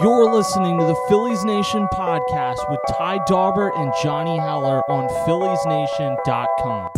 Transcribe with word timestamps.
You're 0.00 0.32
listening 0.32 0.78
to 0.78 0.86
the 0.86 0.96
Phillies 1.06 1.44
Nation 1.44 1.86
podcast 1.92 2.70
with 2.70 2.80
Ty 2.96 3.18
Daubert 3.28 3.78
and 3.78 3.92
Johnny 4.02 4.38
Heller 4.38 4.80
on 4.90 5.06
PhilliesNation.com. 5.26 6.90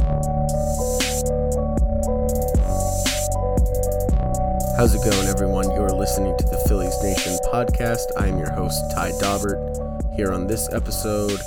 How's 4.76 4.94
it 4.94 5.02
going, 5.02 5.26
everyone? 5.26 5.72
You're 5.72 5.90
listening 5.90 6.36
to 6.38 6.44
the 6.44 6.62
Phillies 6.68 6.96
Nation 7.02 7.36
podcast. 7.52 8.04
I 8.16 8.28
am 8.28 8.38
your 8.38 8.52
host, 8.52 8.80
Ty 8.94 9.10
Daubert. 9.20 10.14
Here 10.14 10.32
on 10.32 10.46
this 10.46 10.72
episode, 10.72 11.40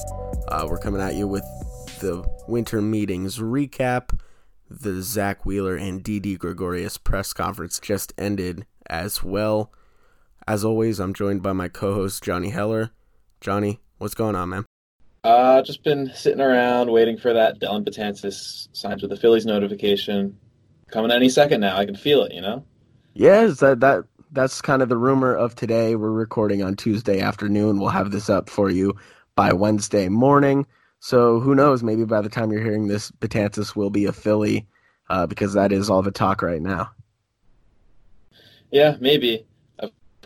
uh, 0.50 0.68
we're 0.70 0.78
coming 0.78 1.02
at 1.02 1.16
you 1.16 1.30
with 1.30 1.46
the 2.02 2.30
winter 2.50 2.82
meetings 2.82 3.38
recap. 3.38 4.20
The 4.70 5.02
Zack 5.02 5.46
Wheeler 5.46 5.78
and 5.78 6.04
Didi 6.04 6.36
Gregorius 6.36 6.98
press 6.98 7.32
conference 7.32 7.80
just 7.80 8.14
ended 8.18 8.66
as 8.90 9.24
well. 9.24 9.72
As 10.48 10.64
always, 10.64 11.02
I'm 11.02 11.14
joined 11.14 11.44
by 11.44 11.52
my 11.52 11.68
co-host 11.68 12.24
Johnny 12.24 12.50
Heller. 12.50 12.92
Johnny, 13.42 13.82
what's 13.98 14.14
going 14.14 14.34
on, 14.34 14.48
man? 14.48 14.66
Uh, 15.26 15.62
just 15.62 15.84
been 15.84 16.10
sitting 16.16 16.40
around 16.40 16.90
waiting 16.90 17.18
for 17.18 17.34
that 17.34 17.60
Dellin 17.60 17.84
Betances 17.84 18.70
signs 18.72 19.02
with 19.02 19.12
the 19.12 19.18
Phillies 19.18 19.46
notification. 19.46 20.38
Coming 20.90 21.12
any 21.12 21.28
second 21.28 21.60
now. 21.60 21.76
I 21.76 21.86
can 21.86 21.98
feel 21.98 22.24
it, 22.24 22.32
you 22.34 22.40
know? 22.40 22.64
Yes, 23.14 23.60
that 23.60 23.82
that 23.82 24.06
that's 24.32 24.62
kind 24.62 24.82
of 24.82 24.88
the 24.88 24.96
rumor 24.96 25.36
of 25.36 25.54
today. 25.56 25.96
We're 25.96 26.12
recording 26.12 26.64
on 26.64 26.78
Tuesday 26.78 27.20
afternoon. 27.20 27.80
We'll 27.80 27.90
have 27.90 28.12
this 28.12 28.30
up 28.30 28.50
for 28.50 28.70
you 28.70 28.96
by 29.36 29.52
Wednesday 29.52 30.08
morning. 30.08 30.66
So 31.02 31.42
who 31.42 31.56
knows? 31.56 31.84
Maybe 31.84 32.06
by 32.06 32.22
the 32.22 32.30
time 32.30 32.54
you're 32.54 32.64
hearing 32.64 32.88
this, 32.88 33.12
Betances 33.12 33.76
will 33.76 33.90
be 33.90 34.06
a 34.06 34.14
Philly, 34.14 34.66
uh, 35.10 35.28
because 35.28 35.54
that 35.54 35.74
is 35.74 35.90
all 35.90 36.02
the 36.02 36.12
talk 36.12 36.42
right 36.42 36.62
now. 36.62 36.92
Yeah, 38.72 38.96
maybe 39.02 39.47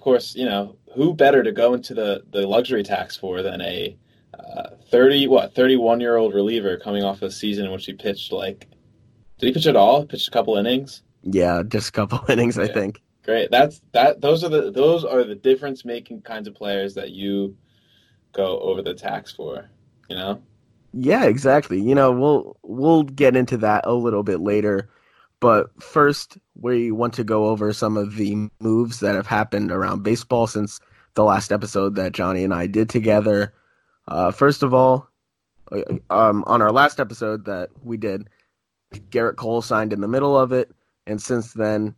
course, 0.01 0.35
you 0.35 0.45
know, 0.45 0.75
who 0.95 1.13
better 1.13 1.43
to 1.43 1.51
go 1.51 1.73
into 1.73 1.93
the, 1.93 2.23
the 2.31 2.45
luxury 2.45 2.83
tax 2.83 3.15
for 3.15 3.41
than 3.41 3.61
a 3.61 3.97
uh, 4.37 4.71
30, 4.89 5.27
what, 5.27 5.55
31 5.55 5.99
year 6.01 6.17
old 6.17 6.33
reliever 6.33 6.77
coming 6.77 7.03
off 7.03 7.21
a 7.21 7.31
season 7.31 7.65
in 7.65 7.71
which 7.71 7.85
he 7.85 7.93
pitched 7.93 8.31
like, 8.31 8.67
did 9.37 9.47
he 9.47 9.53
pitch 9.53 9.67
at 9.67 9.75
all? 9.75 10.05
Pitched 10.05 10.27
a 10.27 10.31
couple 10.31 10.57
innings? 10.57 11.03
Yeah, 11.23 11.63
just 11.67 11.89
a 11.89 11.91
couple 11.91 12.23
innings, 12.29 12.57
yeah. 12.57 12.63
I 12.63 12.67
think. 12.67 13.01
Great. 13.23 13.51
That's 13.51 13.81
that. 13.91 14.21
Those 14.21 14.43
are 14.43 14.49
the 14.49 14.71
those 14.71 15.05
are 15.05 15.23
the 15.23 15.35
difference 15.35 15.85
making 15.85 16.21
kinds 16.21 16.47
of 16.47 16.55
players 16.55 16.95
that 16.95 17.11
you 17.11 17.55
go 18.33 18.59
over 18.59 18.81
the 18.81 18.95
tax 18.95 19.31
for. 19.31 19.69
You 20.09 20.15
know. 20.15 20.41
Yeah, 20.93 21.25
exactly. 21.25 21.79
You 21.79 21.93
know, 21.93 22.11
we'll 22.11 22.57
we'll 22.63 23.03
get 23.03 23.35
into 23.35 23.57
that 23.57 23.85
a 23.85 23.93
little 23.93 24.23
bit 24.23 24.39
later. 24.39 24.89
But 25.41 25.81
first, 25.81 26.37
we 26.55 26.91
want 26.91 27.15
to 27.15 27.23
go 27.23 27.47
over 27.47 27.73
some 27.73 27.97
of 27.97 28.15
the 28.15 28.49
moves 28.61 28.99
that 29.01 29.15
have 29.15 29.27
happened 29.27 29.71
around 29.71 30.03
baseball 30.03 30.47
since 30.47 30.79
the 31.15 31.23
last 31.23 31.51
episode 31.51 31.95
that 31.95 32.13
Johnny 32.13 32.43
and 32.43 32.53
I 32.53 32.67
did 32.67 32.89
together. 32.89 33.53
Uh, 34.07 34.31
first 34.31 34.61
of 34.61 34.73
all, 34.73 35.09
uh, 35.71 35.81
um, 36.11 36.43
on 36.45 36.61
our 36.61 36.71
last 36.71 36.99
episode 36.99 37.45
that 37.45 37.69
we 37.83 37.97
did, 37.97 38.29
Gerrit 39.09 39.35
Cole 39.35 39.63
signed 39.63 39.93
in 39.93 40.01
the 40.01 40.07
middle 40.07 40.37
of 40.37 40.51
it, 40.51 40.71
and 41.07 41.19
since 41.19 41.53
then, 41.53 41.95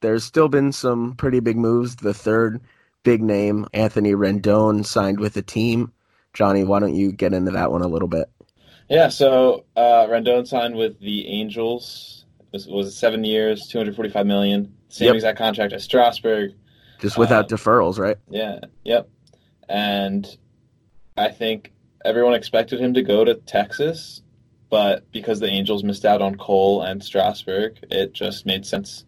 there's 0.00 0.24
still 0.24 0.48
been 0.48 0.70
some 0.70 1.14
pretty 1.14 1.40
big 1.40 1.56
moves. 1.56 1.96
The 1.96 2.12
third 2.12 2.60
big 3.02 3.22
name, 3.22 3.66
Anthony 3.72 4.12
Rendon, 4.12 4.84
signed 4.84 5.20
with 5.20 5.32
the 5.32 5.42
team. 5.42 5.90
Johnny, 6.34 6.64
why 6.64 6.80
don't 6.80 6.94
you 6.94 7.12
get 7.12 7.32
into 7.32 7.52
that 7.52 7.72
one 7.72 7.82
a 7.82 7.88
little 7.88 8.08
bit? 8.08 8.28
Yeah, 8.90 9.08
so 9.08 9.64
uh, 9.74 10.06
Rendon 10.06 10.46
signed 10.46 10.76
with 10.76 11.00
the 11.00 11.26
Angels 11.28 12.23
was, 12.54 12.66
was 12.68 12.96
seven 12.96 13.24
years, 13.24 13.66
two 13.66 13.76
hundred 13.76 13.96
forty-five 13.96 14.26
million, 14.26 14.74
same 14.88 15.06
yep. 15.06 15.16
exact 15.16 15.36
contract 15.36 15.72
as 15.72 15.82
Strasburg, 15.82 16.52
just 17.00 17.18
without 17.18 17.52
um, 17.52 17.58
deferrals, 17.58 17.98
right? 17.98 18.16
Yeah, 18.30 18.60
yep. 18.84 19.08
And 19.68 20.26
I 21.16 21.30
think 21.30 21.72
everyone 22.04 22.34
expected 22.34 22.80
him 22.80 22.94
to 22.94 23.02
go 23.02 23.24
to 23.24 23.34
Texas, 23.34 24.22
but 24.70 25.10
because 25.10 25.40
the 25.40 25.48
Angels 25.48 25.82
missed 25.82 26.04
out 26.04 26.22
on 26.22 26.36
Cole 26.36 26.82
and 26.82 27.02
Strasburg, 27.02 27.78
it 27.90 28.12
just 28.12 28.46
made 28.46 28.64
sense 28.64 29.04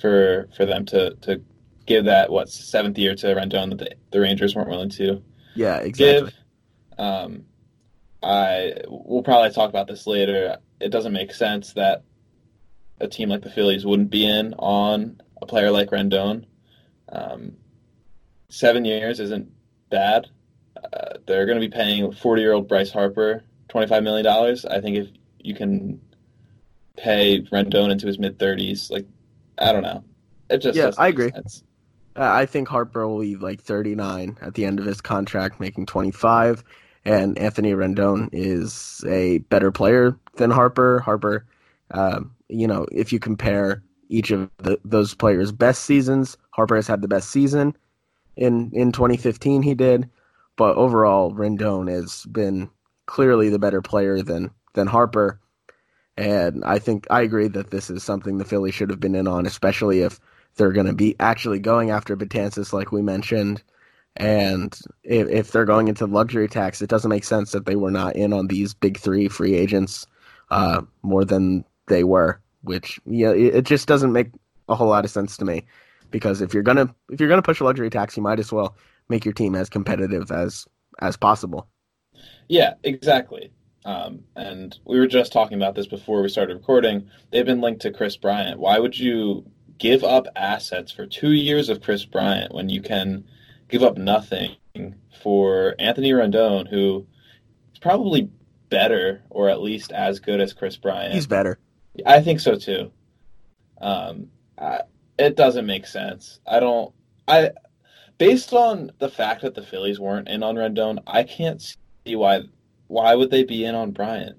for 0.00 0.48
for 0.56 0.64
them 0.64 0.86
to 0.86 1.14
to 1.22 1.42
give 1.86 2.04
that 2.04 2.30
what 2.30 2.48
seventh 2.48 2.96
year 2.98 3.16
to 3.16 3.26
Rendon 3.26 3.70
that 3.70 3.78
the, 3.78 3.96
the 4.12 4.20
Rangers 4.20 4.54
weren't 4.54 4.68
willing 4.68 4.90
to. 4.90 5.22
Yeah, 5.56 5.78
exactly. 5.78 6.30
Give. 6.30 7.04
Um, 7.04 7.46
I 8.22 8.74
we'll 8.86 9.24
probably 9.24 9.50
talk 9.50 9.70
about 9.70 9.88
this 9.88 10.06
later. 10.06 10.58
It 10.78 10.90
doesn't 10.90 11.12
make 11.12 11.32
sense 11.32 11.72
that 11.72 12.04
a 13.00 13.08
team 13.08 13.28
like 13.28 13.42
the 13.42 13.50
Phillies 13.50 13.84
wouldn't 13.84 14.10
be 14.10 14.26
in 14.26 14.54
on 14.54 15.20
a 15.40 15.46
player 15.46 15.70
like 15.70 15.90
Rendon. 15.90 16.44
Um, 17.08 17.52
seven 18.48 18.84
years 18.84 19.20
isn't 19.20 19.50
bad. 19.90 20.28
Uh, 20.76 21.18
they're 21.26 21.46
going 21.46 21.60
to 21.60 21.66
be 21.66 21.74
paying 21.74 22.12
40 22.12 22.42
year 22.42 22.52
old 22.52 22.68
Bryce 22.68 22.90
Harper 22.90 23.44
$25 23.68 24.02
million. 24.02 24.26
I 24.26 24.80
think 24.80 24.96
if 24.96 25.08
you 25.38 25.54
can 25.54 26.00
pay 26.96 27.42
Rendon 27.42 27.90
into 27.90 28.06
his 28.06 28.18
mid 28.18 28.38
30s, 28.38 28.90
like, 28.90 29.06
I 29.58 29.72
don't 29.72 29.82
know. 29.82 30.04
It 30.48 30.58
just 30.58 30.76
yeah, 30.76 30.92
I 30.96 31.08
agree. 31.08 31.32
Uh, 31.34 31.42
I 32.14 32.46
think 32.46 32.68
Harper 32.68 33.06
will 33.06 33.20
be 33.20 33.36
like 33.36 33.60
39 33.60 34.38
at 34.40 34.54
the 34.54 34.64
end 34.64 34.78
of 34.78 34.86
his 34.86 35.00
contract, 35.00 35.60
making 35.60 35.86
25. 35.86 36.64
And 37.04 37.38
Anthony 37.38 37.72
Rendon 37.72 38.30
is 38.32 39.04
a 39.06 39.38
better 39.38 39.70
player 39.70 40.18
than 40.36 40.50
Harper. 40.50 41.00
Harper 41.00 41.46
um, 41.92 42.34
you 42.48 42.66
know, 42.66 42.86
if 42.92 43.12
you 43.12 43.18
compare 43.18 43.82
each 44.08 44.30
of 44.30 44.50
the, 44.58 44.78
those 44.84 45.14
players' 45.14 45.52
best 45.52 45.84
seasons, 45.84 46.36
Harper 46.50 46.76
has 46.76 46.86
had 46.86 47.02
the 47.02 47.08
best 47.08 47.30
season 47.30 47.76
in 48.36 48.70
in 48.72 48.92
2015. 48.92 49.62
He 49.62 49.74
did, 49.74 50.08
but 50.56 50.76
overall, 50.76 51.32
Rendon 51.32 51.90
has 51.90 52.24
been 52.26 52.70
clearly 53.06 53.48
the 53.48 53.58
better 53.58 53.82
player 53.82 54.22
than 54.22 54.50
than 54.74 54.86
Harper. 54.86 55.40
And 56.16 56.64
I 56.64 56.78
think 56.78 57.06
I 57.10 57.22
agree 57.22 57.48
that 57.48 57.70
this 57.70 57.90
is 57.90 58.02
something 58.02 58.38
the 58.38 58.44
Phillies 58.44 58.74
should 58.74 58.90
have 58.90 59.00
been 59.00 59.14
in 59.14 59.28
on, 59.28 59.44
especially 59.44 60.00
if 60.00 60.18
they're 60.56 60.72
going 60.72 60.86
to 60.86 60.94
be 60.94 61.14
actually 61.20 61.58
going 61.58 61.90
after 61.90 62.16
Betances, 62.16 62.72
like 62.72 62.90
we 62.90 63.02
mentioned. 63.02 63.62
And 64.16 64.78
if, 65.04 65.28
if 65.28 65.52
they're 65.52 65.66
going 65.66 65.88
into 65.88 66.06
luxury 66.06 66.48
tax, 66.48 66.80
it 66.80 66.88
doesn't 66.88 67.10
make 67.10 67.24
sense 67.24 67.52
that 67.52 67.66
they 67.66 67.76
were 67.76 67.90
not 67.90 68.16
in 68.16 68.32
on 68.32 68.46
these 68.46 68.72
big 68.72 68.96
three 68.96 69.28
free 69.28 69.54
agents 69.54 70.06
uh, 70.50 70.82
more 71.02 71.24
than 71.24 71.66
they 71.88 72.04
were, 72.04 72.40
which 72.62 73.00
yeah, 73.06 73.30
it, 73.30 73.62
just 73.62 73.88
doesn't 73.88 74.12
make 74.12 74.28
a 74.68 74.74
whole 74.74 74.88
lot 74.88 75.04
of 75.04 75.10
sense 75.10 75.36
to 75.38 75.44
me. 75.44 75.66
Because 76.10 76.40
if 76.40 76.54
you're 76.54 76.62
gonna 76.62 76.94
if 77.10 77.20
you're 77.20 77.28
gonna 77.28 77.42
push 77.42 77.60
a 77.60 77.64
luxury 77.64 77.90
tax, 77.90 78.16
you 78.16 78.22
might 78.22 78.38
as 78.38 78.52
well 78.52 78.76
make 79.08 79.24
your 79.24 79.34
team 79.34 79.54
as 79.54 79.68
competitive 79.68 80.30
as 80.30 80.66
as 81.00 81.16
possible. 81.16 81.68
Yeah, 82.48 82.74
exactly. 82.82 83.52
Um, 83.84 84.24
and 84.34 84.76
we 84.84 84.98
were 84.98 85.06
just 85.06 85.32
talking 85.32 85.56
about 85.56 85.74
this 85.76 85.86
before 85.86 86.20
we 86.20 86.28
started 86.28 86.54
recording. 86.54 87.08
They've 87.30 87.46
been 87.46 87.60
linked 87.60 87.82
to 87.82 87.92
Kris 87.92 88.16
Bryant. 88.16 88.58
Why 88.58 88.78
would 88.78 88.98
you 88.98 89.44
give 89.78 90.02
up 90.02 90.26
assets 90.34 90.90
for 90.90 91.06
two 91.06 91.32
years 91.32 91.68
of 91.68 91.82
Kris 91.82 92.04
Bryant 92.04 92.52
when 92.52 92.68
you 92.68 92.82
can 92.82 93.24
give 93.68 93.82
up 93.82 93.96
nothing 93.96 94.56
for 95.22 95.74
Anthony 95.78 96.10
Rendon, 96.10 96.68
who 96.68 97.06
is 97.72 97.78
probably 97.78 98.28
better 98.68 99.22
or 99.30 99.48
at 99.48 99.62
least 99.62 99.92
as 99.92 100.18
good 100.18 100.40
as 100.40 100.52
Kris 100.52 100.76
Bryant? 100.76 101.14
He's 101.14 101.26
better. 101.26 101.58
I 102.04 102.20
think 102.20 102.40
so 102.40 102.56
too. 102.56 102.90
Um, 103.80 104.28
I, 104.58 104.80
it 105.18 105.36
doesn't 105.36 105.66
make 105.66 105.86
sense. 105.86 106.40
I 106.46 106.60
don't. 106.60 106.92
I 107.28 107.50
based 108.18 108.52
on 108.52 108.92
the 108.98 109.08
fact 109.08 109.42
that 109.42 109.54
the 109.54 109.62
Phillies 109.62 110.00
weren't 110.00 110.28
in 110.28 110.42
on 110.42 110.56
Rendon, 110.56 110.98
I 111.06 111.22
can't 111.22 111.60
see 111.60 112.16
why. 112.16 112.42
Why 112.88 113.14
would 113.14 113.30
they 113.30 113.42
be 113.42 113.64
in 113.64 113.74
on 113.74 113.90
Bryant? 113.90 114.36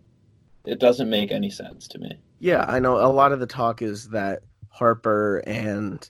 It 0.65 0.79
doesn't 0.79 1.09
make 1.09 1.31
any 1.31 1.49
sense 1.49 1.87
to 1.89 1.99
me. 1.99 2.17
Yeah, 2.39 2.65
I 2.67 2.79
know. 2.79 2.97
A 2.97 3.11
lot 3.11 3.31
of 3.31 3.39
the 3.39 3.47
talk 3.47 3.81
is 3.81 4.09
that 4.09 4.43
Harper 4.69 5.39
and 5.47 6.09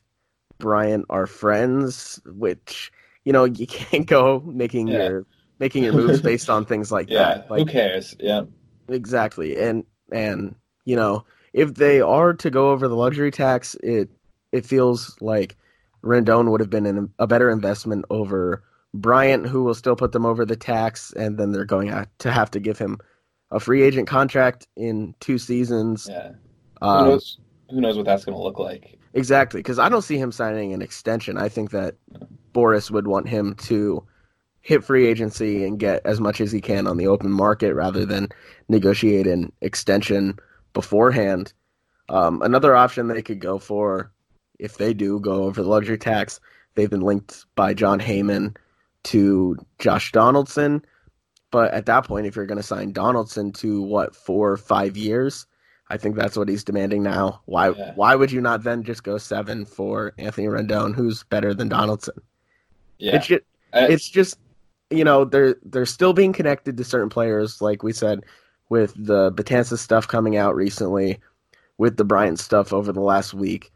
Bryant 0.60 1.06
are 1.10 1.26
friends, 1.26 2.20
which 2.26 2.92
you 3.24 3.34
know 3.34 3.46
you 3.46 3.68
can't 3.68 4.06
go 4.06 4.42
making 4.46 4.88
yeah. 4.88 5.08
your 5.08 5.26
making 5.60 5.84
your 5.84 5.94
moves 5.94 6.22
based 6.22 6.50
on 6.50 6.66
things 6.66 6.92
like 6.92 7.10
yeah, 7.10 7.24
that. 7.24 7.50
Like, 7.50 7.60
who 7.60 7.66
cares? 7.66 8.16
Yeah, 8.20 8.44
exactly. 8.88 9.58
And 9.58 9.84
and 10.12 10.56
you 10.86 10.96
know 10.96 11.26
if 11.54 11.76
they 11.76 12.02
are 12.02 12.34
to 12.34 12.50
go 12.50 12.72
over 12.72 12.88
the 12.88 12.96
luxury 12.96 13.32
tax, 13.32 13.76
it 13.84 14.10
it 14.52 14.66
feels 14.66 15.16
like 15.22 15.56
Rendon 16.04 16.52
would 16.52 16.62
have 16.62 16.70
been 16.70 16.86
an, 16.86 17.14
a 17.20 17.28
better 17.28 17.50
investment 17.50 18.06
over 18.10 18.64
Bryant, 18.94 19.46
who 19.48 19.64
will 19.64 19.76
still 19.76 19.96
put 19.96 20.12
them 20.12 20.26
over 20.26 20.46
the 20.46 20.56
tax, 20.56 21.14
and 21.14 21.38
then 21.38 21.52
they're 21.52 21.66
going 21.66 21.94
to 22.20 22.32
have 22.32 22.50
to 22.52 22.60
give 22.60 22.78
him 22.78 22.98
a 23.52 23.60
free 23.60 23.84
agent 23.84 24.08
contract 24.08 24.68
in 24.76 25.14
two 25.20 25.38
seasons. 25.38 26.08
Yeah. 26.10 26.32
Um, 26.82 27.06
who 27.06 27.12
knows? 27.12 27.40
Who 27.70 27.82
knows 27.82 27.98
what 27.98 28.06
that's 28.06 28.26
going 28.26 28.38
to 28.38 28.42
look 28.42 28.60
like? 28.60 28.98
Exactly, 29.14 29.60
because 29.60 29.80
I 29.80 29.90
don't 29.90 30.04
see 30.04 30.18
him 30.18 30.32
signing 30.32 30.74
an 30.74 30.82
extension. 30.82 31.38
I 31.38 31.50
think 31.50 31.72
that 31.72 31.96
Boras 32.54 32.90
would 32.92 33.08
want 33.08 33.28
him 33.28 33.56
to 33.56 34.04
hit 34.62 34.84
free 34.84 35.08
agency 35.08 35.66
and 35.66 35.80
get 35.80 36.02
as 36.06 36.20
much 36.20 36.42
as 36.42 36.52
he 36.52 36.62
can 36.62 36.88
on 36.88 36.98
the 36.98 37.08
open 37.08 37.32
market 37.32 37.74
rather 37.74 38.06
than 38.06 38.30
negotiate 38.68 39.28
an 39.28 39.52
extension 39.62 40.38
beforehand. 40.82 41.54
Um, 42.10 42.42
another 42.44 42.76
option 42.76 43.08
they 43.08 43.22
could 43.24 43.40
go 43.42 43.58
for, 43.58 44.12
if 44.60 44.78
they 44.78 44.94
do 44.94 45.20
go 45.20 45.44
over 45.46 45.62
the 45.64 45.68
luxury 45.68 45.98
tax, 45.98 46.40
they've 46.76 46.90
been 46.90 47.02
linked 47.02 47.46
by 47.56 47.74
Jon 47.74 48.00
Heyman 48.00 48.56
to 49.06 49.58
Josh 49.80 50.12
Donaldson. 50.12 50.86
But 51.50 51.74
at 51.74 51.88
that 51.88 52.06
point, 52.06 52.28
if 52.28 52.36
you're 52.36 52.46
going 52.46 52.62
to 52.62 52.64
sign 52.64 52.92
Donaldson 52.92 53.52
to 53.54 53.82
what 53.82 54.16
four 54.16 54.52
or 54.52 54.58
five 54.58 54.96
years, 54.96 55.48
I 55.90 55.98
think 55.98 56.16
that's 56.16 56.38
what 56.38 56.50
he's 56.50 56.64
demanding 56.64 57.02
now. 57.02 57.42
Why 57.46 57.70
Yeah. 57.70 57.94
why 57.96 58.14
would 58.16 58.32
you 58.32 58.42
not 58.42 58.64
then 58.64 58.84
just 58.84 59.04
go 59.04 59.18
seven 59.18 59.66
for 59.66 60.14
Anthony 60.18 60.48
Rendon, 60.48 60.94
who's 60.94 61.24
better 61.24 61.54
than 61.54 61.70
Donaldson? 61.70 62.16
Yeah, 63.00 63.16
It's 63.16 63.28
just, 63.28 63.44
I- 63.74 63.88
it's 63.88 64.08
just 64.10 64.38
you 64.90 65.04
know 65.04 65.26
they're 65.26 65.56
they're 65.64 65.86
still 65.86 66.14
being 66.14 66.34
connected 66.34 66.78
to 66.78 66.84
certain 66.84 67.10
players, 67.10 67.62
like 67.62 67.84
we 67.84 67.94
said, 67.94 68.24
with 68.70 68.94
the 68.98 69.32
Betances 69.32 69.80
stuff 69.80 70.08
coming 70.08 70.36
out 70.38 70.56
recently, 70.56 71.20
with 71.78 71.98
the 71.98 72.04
Bryant 72.06 72.40
stuff 72.40 72.74
over 72.74 72.92
the 72.92 73.02
last 73.02 73.34
week, 73.34 73.72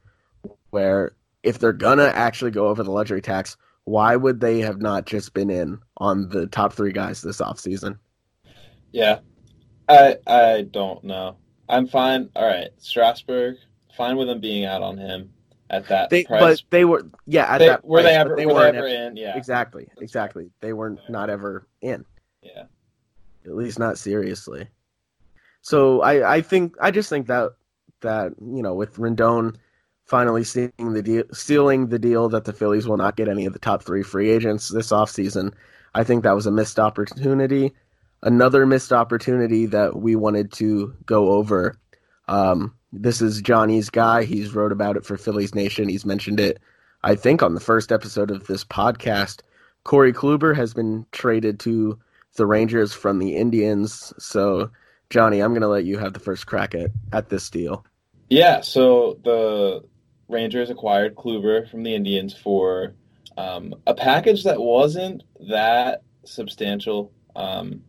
where 0.72 1.14
if 1.44 1.60
they're 1.60 1.74
gonna 1.74 2.12
actually 2.14 2.52
go 2.52 2.68
over 2.68 2.84
the 2.84 2.92
luxury 2.92 3.22
tax, 3.22 3.58
why 3.86 4.16
would 4.16 4.40
they 4.42 4.60
have 4.60 4.80
not 4.82 5.06
just 5.06 5.34
been 5.34 5.50
in 5.50 5.80
on 5.98 6.30
the 6.30 6.48
top 6.48 6.74
three 6.74 6.92
guys 6.92 7.22
this 7.22 7.42
offseason? 7.42 7.98
yeah. 8.92 9.20
I 9.90 10.18
I 10.28 10.62
don't 10.72 11.04
know. 11.04 11.38
I'm 11.68 11.88
fine. 11.88 12.30
All 12.36 12.46
right, 12.46 12.70
Strasburg, 12.78 13.56
fine 13.98 14.16
with 14.18 14.28
them 14.28 14.40
being 14.40 14.64
out 14.66 14.82
on 14.82 14.98
him 14.98 15.32
at 15.70 15.88
that 15.88 16.10
They, 16.10 16.24
price. 16.26 16.40
but 16.62 16.64
they 16.70 16.86
were 16.86 17.06
yeah 17.26 17.46
at 17.54 17.58
They- 17.60 17.68
that 17.68 17.84
were 17.86 18.04
they 18.04 18.16
ever 18.16 18.36
they 18.36 18.46
were 18.46 18.54
they 18.54 18.60
weren't 18.60 18.76
ever 18.78 18.88
in? 18.88 19.16
Yeah, 19.18 19.36
exactly 19.38 19.86
That's 19.90 20.02
exactly 20.02 20.50
they 20.62 20.74
were 20.74 20.98
not 21.10 21.30
ever 21.30 21.68
in. 21.82 22.06
yeah. 22.42 22.64
at 23.46 23.56
least 23.56 23.80
not 23.80 23.98
seriously. 23.98 24.68
So 25.62 26.02
I, 26.02 26.36
I 26.36 26.42
think 26.42 26.76
I 26.82 26.92
just 26.92 27.10
think 27.10 27.28
that 27.28 27.52
that 28.02 28.34
you 28.40 28.62
know 28.62 28.74
with 28.74 28.96
Rendon 28.98 29.56
finally 30.06 30.44
seeing 30.44 30.72
the 30.78 31.02
deal, 31.02 31.24
sealing 31.32 31.88
the 31.88 32.00
deal 32.00 32.28
that 32.30 32.44
the 32.44 32.54
Phillies 32.54 32.88
will 32.88 32.98
not 32.98 33.16
get 33.16 33.30
any 33.30 33.46
of 33.46 33.54
the 33.54 33.60
top 33.60 33.84
three 33.84 34.04
free 34.04 34.30
agents 34.30 34.70
this 34.70 34.92
offseason, 34.92 35.54
I 35.96 36.04
think 36.04 36.24
that 36.24 36.36
was 36.36 36.46
a 36.46 36.52
missed 36.52 36.80
opportunity. 36.80 37.74
Another 38.22 38.66
missed 38.66 38.92
opportunity 38.92 39.68
that 39.68 39.96
we 39.96 40.16
wanted 40.16 40.52
to 40.54 40.94
go 41.06 41.32
over. 41.32 41.78
Um, 42.28 42.76
this 42.92 43.22
is 43.22 43.42
Johnny's 43.42 43.90
guy. 43.90 44.24
He's 44.24 44.54
wrote 44.54 44.72
about 44.72 44.98
it 44.98 45.06
for 45.06 45.18
Phillies 45.18 45.56
Nation. 45.56 45.88
He's 45.88 46.06
mentioned 46.06 46.40
it, 46.40 46.60
I 47.04 47.16
think, 47.16 47.42
on 47.42 47.54
the 47.54 47.62
first 47.62 47.92
episode 47.92 48.32
of 48.32 48.48
this 48.48 48.66
podcast. 48.66 49.42
Corey 49.86 50.14
Kluber 50.14 50.56
has 50.56 50.74
been 50.74 51.06
traded 51.12 51.60
to 51.62 51.98
the 52.36 52.46
Rangers 52.46 52.94
from 52.94 53.20
the 53.20 53.38
Indians. 53.38 54.14
So, 54.20 54.70
Johnny, 55.12 55.42
I'm 55.42 55.52
going 55.52 55.62
to 55.62 55.68
let 55.68 55.84
you 55.84 55.98
have 55.98 56.14
the 56.14 56.20
first 56.20 56.48
crack 56.48 56.74
at, 56.74 56.90
at 57.12 57.30
this 57.30 57.50
deal. 57.50 57.86
Yeah, 58.30 58.62
so 58.62 59.20
the 59.24 59.84
Rangers 60.30 60.70
acquired 60.70 61.16
Kluber 61.16 61.70
from 61.70 61.84
the 61.84 61.94
Indians 61.94 62.36
for 62.36 62.96
um, 63.38 63.76
a 63.86 63.94
package 63.94 64.46
that 64.46 64.60
wasn't 64.60 65.24
that 65.50 66.04
substantial. 66.24 67.12
Um, 67.36 67.84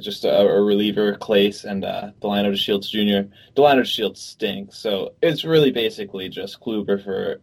just 0.00 0.24
a, 0.24 0.40
a 0.40 0.60
reliever, 0.60 1.14
Clase, 1.14 1.64
and 1.64 1.84
uh, 1.84 2.10
Delino 2.20 2.52
DeShields 2.52 2.90
Jr. 2.90 3.30
Delino 3.54 3.82
DeShields 3.82 4.16
stinks, 4.16 4.76
so 4.76 5.14
it's 5.22 5.44
really 5.44 5.70
basically 5.70 6.28
just 6.28 6.60
Kluber 6.60 7.02
for 7.02 7.40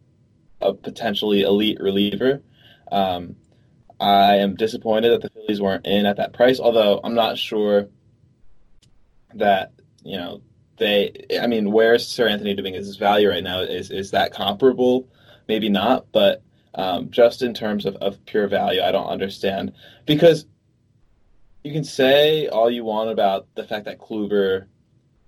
a 0.59 0.73
potentially 0.73 1.44
elite 1.44 1.79
reliever. 1.79 2.44
Um, 2.91 3.37
I 4.01 4.37
am 4.37 4.55
disappointed 4.55 5.11
that 5.11 5.21
the 5.21 5.29
Phillies 5.29 5.61
weren't 5.61 5.85
in 5.85 6.05
at 6.05 6.17
that 6.17 6.33
price, 6.33 6.59
although 6.59 6.99
I'm 7.01 7.15
not 7.15 7.37
sure 7.37 7.87
that 9.36 9.72
you 10.04 10.18
know 10.18 10.42
they 10.78 11.25
I 11.39 11.48
mean, 11.48 11.72
where's 11.72 12.07
Seranthony 12.07 12.56
Dominguez's 12.56 12.98
value 12.98 13.30
right 13.30 13.44
now? 13.44 13.62
Is 13.62 13.92
is 13.92 14.12
that 14.12 14.33
comparable? 14.33 15.07
Maybe 15.48 15.69
not, 15.69 16.07
but 16.12 16.44
um, 16.74 17.10
just 17.10 17.42
in 17.42 17.54
terms 17.54 17.86
of, 17.86 17.95
of 17.98 18.25
pure 18.25 18.48
value, 18.48 18.81
I 18.81 18.92
don't 18.92 19.07
understand 19.07 19.74
because 20.06 20.45
you 21.63 21.74
can 21.74 21.83
say 21.83 22.48
all 22.48 22.69
you 22.69 22.83
want 22.83 23.10
about 23.10 23.48
the 23.56 23.63
fact 23.63 23.86
that 23.86 24.00
Kluber 24.00 24.66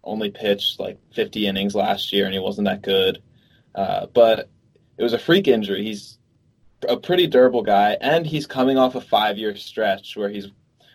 only 0.03 0.31
pitched 0.31 0.79
like 0.79 0.97
50 1.13 1.47
innings 1.47 1.75
last 1.75 2.11
year 2.11 2.25
and 2.25 2.33
he 2.33 2.39
wasn't 2.39 2.67
that 2.67 2.81
good, 2.81 3.21
uh, 3.75 4.07
but 4.13 4.49
it 4.97 5.03
was 5.03 5.13
a 5.13 5.19
freak 5.19 5.47
injury. 5.47 5.83
He's 5.83 6.17
a 6.87 6.97
pretty 6.97 7.27
durable 7.27 7.63
guy, 7.63 7.97
and 7.99 8.25
he's 8.25 8.47
coming 8.47 8.77
off 8.77 8.95
a 8.95 9.01
five-year 9.01 9.55
stretch 9.55 10.15
where 10.15 10.29
he's 10.29 10.47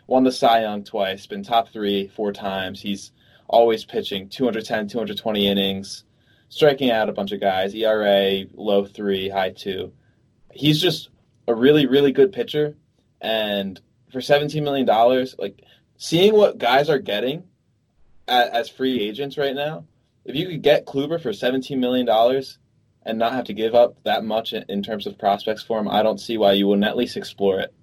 won 0.08 0.24
the 0.24 0.32
Cy 0.32 0.62
Young 0.62 0.82
twice, 0.82 1.26
been 1.26 1.44
top 1.44 1.68
three 1.68 2.08
four 2.08 2.32
times. 2.32 2.80
He's 2.80 3.12
always 3.46 3.84
pitching 3.84 4.28
210, 4.28 4.88
220 4.88 5.46
innings, 5.46 6.04
striking 6.48 6.90
out 6.90 7.08
a 7.08 7.12
bunch 7.12 7.30
of 7.30 7.40
guys, 7.40 7.74
ERA 7.74 8.44
low 8.54 8.84
three, 8.84 9.28
high 9.28 9.50
two. 9.50 9.92
He's 10.52 10.80
just 10.80 11.10
a 11.46 11.54
really, 11.54 11.86
really 11.86 12.10
good 12.10 12.32
pitcher. 12.32 12.76
And 13.20 13.80
for 14.10 14.18
$17 14.18 14.62
million, 14.62 14.86
like 15.38 15.62
seeing 15.96 16.34
what 16.34 16.58
guys 16.58 16.88
are 16.88 16.98
getting 16.98 17.44
as, 18.26 18.48
as 18.50 18.68
free 18.68 19.00
agents 19.00 19.38
right 19.38 19.54
now, 19.54 19.84
if 20.24 20.34
you 20.34 20.46
could 20.46 20.62
get 20.62 20.86
Kluber 20.86 21.20
for 21.20 21.30
$17 21.30 21.78
million 21.78 22.08
and 23.02 23.18
not 23.18 23.32
have 23.32 23.44
to 23.44 23.54
give 23.54 23.74
up 23.74 24.02
that 24.04 24.24
much 24.24 24.52
in, 24.52 24.64
in 24.68 24.82
terms 24.82 25.06
of 25.06 25.18
prospects 25.18 25.62
for 25.62 25.78
him, 25.78 25.88
I 25.88 26.02
don't 26.02 26.20
see 26.20 26.38
why 26.38 26.52
you 26.52 26.66
wouldn't 26.66 26.86
at 26.86 26.96
least 26.96 27.16
explore 27.16 27.60
it. 27.60 27.74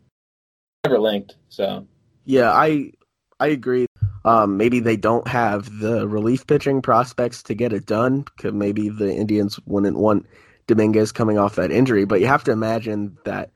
Never 0.85 0.99
linked, 0.99 1.35
so. 1.49 1.87
Yeah, 2.25 2.51
I 2.51 2.91
I 3.39 3.47
agree. 3.47 3.85
Um, 4.23 4.57
maybe 4.57 4.79
they 4.79 4.97
don't 4.97 5.27
have 5.27 5.79
the 5.79 6.07
relief 6.07 6.47
pitching 6.47 6.81
prospects 6.81 7.43
to 7.43 7.53
get 7.53 7.73
it 7.73 7.85
done 7.85 8.21
because 8.21 8.53
maybe 8.53 8.89
the 8.89 9.13
Indians 9.13 9.59
wouldn't 9.65 9.97
want 9.97 10.25
Dominguez 10.67 11.11
coming 11.11 11.37
off 11.37 11.55
that 11.55 11.71
injury. 11.71 12.05
But 12.05 12.21
you 12.21 12.27
have 12.27 12.43
to 12.45 12.51
imagine 12.51 13.17
that 13.25 13.51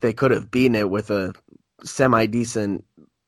they 0.00 0.12
could 0.12 0.30
have 0.30 0.50
beaten 0.50 0.74
it 0.74 0.90
with 0.90 1.10
a 1.10 1.32
semi 1.82 2.26
decent 2.26 2.84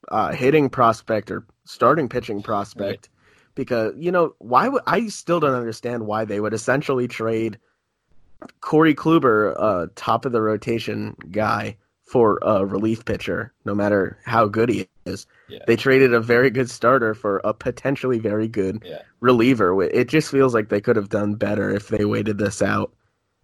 uh, 0.09 0.33
hitting 0.33 0.69
prospect 0.69 1.31
or 1.31 1.47
starting 1.65 2.09
pitching 2.09 2.43
prospect. 2.43 3.09
Because 3.55 3.95
you 3.97 4.13
know 4.13 4.35
why 4.39 4.69
would 4.69 4.83
I 4.87 5.09
still 5.09 5.41
don't 5.41 5.55
understand 5.55 6.07
why 6.07 6.25
they 6.25 6.41
would 6.41 6.53
essentially 6.53 7.09
trade 7.09 7.59
Corey 8.61 8.95
Kluber, 8.95 9.55
uh, 9.57 9.87
top 9.95 10.27
of 10.27 10.33
the 10.33 10.43
rotation 10.43 11.17
guy, 11.31 11.77
for 12.05 12.39
a 12.43 12.65
relief 12.67 13.05
pitcher, 13.05 13.53
no 13.65 13.75
matter 13.75 14.19
how 14.25 14.47
good 14.47 14.69
he 14.69 14.89
is. 15.07 15.27
Yeah. 15.49 15.61
They 15.67 15.77
traded 15.77 16.13
a 16.13 16.21
very 16.21 16.51
good 16.51 16.69
starter 16.71 17.15
for 17.15 17.41
a 17.45 17.55
potentially 17.55 18.19
very 18.19 18.47
good 18.47 18.83
Yeah. 18.85 19.03
reliever. 19.21 19.83
It 19.83 20.09
just 20.09 20.31
feels 20.31 20.55
like 20.55 20.69
they 20.69 20.81
could 20.81 20.97
have 20.97 21.09
done 21.09 21.35
better 21.35 21.71
if 21.71 21.89
they 21.89 22.05
waited 22.05 22.39
this 22.39 22.61
out. 22.63 22.93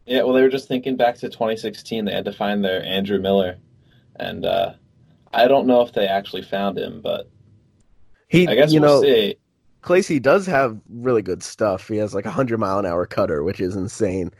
Yeah, 0.06 0.22
well, 0.22 0.34
they 0.34 0.42
were 0.42 0.48
just 0.48 0.68
thinking 0.68 0.96
back 0.96 1.16
to 1.16 1.28
2016. 1.28 2.04
They 2.04 2.12
had 2.12 2.24
to 2.24 2.32
find 2.32 2.64
their 2.64 2.84
Andrew 2.84 3.18
Miller, 3.20 3.58
and 4.16 4.44
uh, 4.44 4.74
I 5.32 5.46
don't 5.48 5.66
know 5.66 5.82
if 5.82 5.92
they 5.92 6.06
actually 6.06 6.42
found 6.42 6.78
him, 6.78 7.00
but 7.00 7.30
He, 8.28 8.46
I 8.46 8.54
guess 8.54 8.72
you 8.72 8.80
we'll 8.80 9.00
know, 9.00 9.02
see. 9.02 9.36
Clase 9.82 10.20
does 10.20 10.46
have 10.46 10.78
really 10.90 11.22
good 11.22 11.42
stuff. 11.42 11.88
He 11.88 11.96
has 11.96 12.14
like 12.14 12.26
a 12.26 12.30
hundred 12.30 12.58
mile 12.58 12.78
an 12.78 12.86
hour 12.86 13.06
cutter, 13.06 13.42
which 13.42 13.60
is 13.60 13.76
insane. 13.76 14.30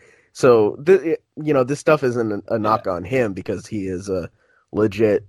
So, 0.41 0.77
th- 0.87 1.19
you 1.37 1.53
know, 1.53 1.65
this 1.65 1.81
stuff 1.81 2.03
isn't 2.03 2.33
a, 2.33 2.55
a 2.55 2.59
knock 2.59 2.87
on 2.87 3.05
him 3.05 3.35
because 3.35 3.67
he 3.67 3.87
is 3.87 4.09
a 4.09 4.31
legit 4.73 5.27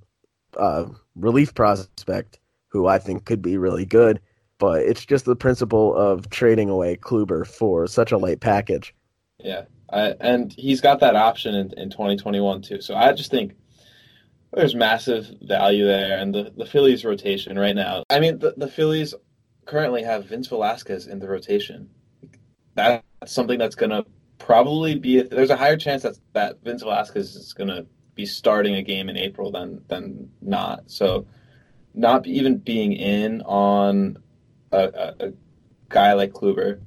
uh, 0.55 0.85
relief 1.15 1.53
prospect 1.53 2.39
who 2.69 2.87
I 2.87 2.97
think 2.97 3.25
could 3.25 3.41
be 3.41 3.57
really 3.57 3.85
good. 3.85 4.21
But 4.57 4.83
it's 4.83 5.05
just 5.05 5.25
the 5.25 5.35
principle 5.35 5.93
of 5.93 6.29
trading 6.29 6.69
away 6.69 6.95
Kluber 6.95 7.45
for 7.45 7.87
such 7.87 8.13
a 8.13 8.17
late 8.17 8.39
package. 8.39 8.95
Yeah, 9.37 9.63
I, 9.91 10.15
and 10.21 10.53
he's 10.53 10.79
got 10.79 11.01
that 11.01 11.17
option 11.17 11.55
in, 11.55 11.73
in 11.77 11.89
2021 11.89 12.61
too. 12.61 12.79
So 12.79 12.95
I 12.95 13.11
just 13.11 13.31
think 13.31 13.55
there's 14.53 14.75
massive 14.75 15.29
value 15.41 15.87
there, 15.87 16.19
and 16.19 16.33
the 16.33 16.53
the 16.55 16.65
Phillies 16.65 17.03
rotation 17.03 17.59
right 17.59 17.75
now. 17.75 18.05
I 18.09 18.21
mean, 18.21 18.39
the 18.39 18.53
the 18.55 18.69
Phillies 18.69 19.13
currently 19.65 20.03
have 20.03 20.27
Vince 20.27 20.47
Velasquez 20.47 21.07
in 21.07 21.19
the 21.19 21.27
rotation. 21.27 21.89
That's 22.75 23.03
something 23.25 23.59
that's 23.59 23.75
gonna 23.75 24.05
probably 24.45 24.95
be. 24.95 25.21
There's 25.21 25.49
a 25.49 25.57
higher 25.57 25.77
chance 25.77 26.03
that 26.03 26.17
that 26.33 26.63
Vince 26.63 26.83
Velasquez 26.83 27.35
is 27.35 27.53
gonna 27.53 27.85
be 28.15 28.25
starting 28.25 28.75
a 28.75 28.83
game 28.83 29.09
in 29.09 29.17
April 29.17 29.51
than 29.51 29.81
than 29.87 30.29
not. 30.41 30.83
So 30.87 31.25
not 31.93 32.25
even 32.25 32.57
being 32.57 32.93
in 32.93 33.41
on 33.41 34.17
a, 34.71 34.77
a, 34.79 35.25
a 35.27 35.33
guy 35.89 36.13
like 36.13 36.31
Kluber 36.31 36.79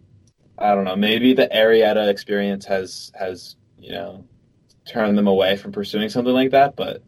I 0.58 0.74
don't 0.74 0.84
know. 0.84 0.96
Maybe 0.96 1.34
the 1.34 1.48
Arrieta 1.48 2.08
experience 2.08 2.64
has 2.66 3.12
has 3.14 3.56
you 3.78 3.92
know 3.92 4.24
turned 4.86 5.18
them 5.18 5.26
away 5.26 5.56
from 5.56 5.72
pursuing 5.72 6.08
something 6.08 6.32
like 6.32 6.50
that. 6.50 6.76
But 6.76 7.02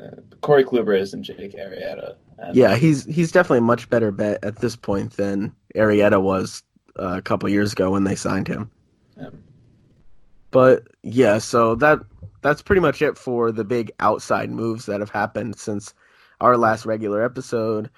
uh, 0.00 0.20
Corey 0.40 0.64
Kluber 0.64 0.98
isn't 0.98 1.22
Jake 1.22 1.56
Arrieta. 1.56 2.16
And, 2.38 2.56
Yeah, 2.56 2.76
he's 2.76 3.04
he's 3.04 3.30
definitely 3.30 3.58
a 3.58 3.62
much 3.62 3.88
better 3.88 4.10
bet 4.10 4.42
at 4.42 4.56
this 4.56 4.76
point 4.76 5.12
than 5.12 5.54
Arrieta 5.74 6.20
was 6.20 6.62
uh, 6.98 7.16
a 7.16 7.22
couple 7.22 7.48
years 7.48 7.72
ago 7.72 7.92
when 7.92 8.04
they 8.04 8.16
signed 8.16 8.48
him. 8.48 8.70
But 10.54 10.86
yeah, 11.02 11.38
so 11.38 11.74
that 11.74 11.98
that's 12.40 12.62
pretty 12.62 12.80
much 12.80 13.02
it 13.02 13.18
for 13.18 13.50
the 13.50 13.64
big 13.64 13.90
outside 13.98 14.52
moves 14.52 14.86
that 14.86 15.00
have 15.00 15.10
happened 15.10 15.58
since 15.58 15.92
our 16.40 16.56
last 16.56 16.86
regular 16.86 17.24
episode. 17.24 17.90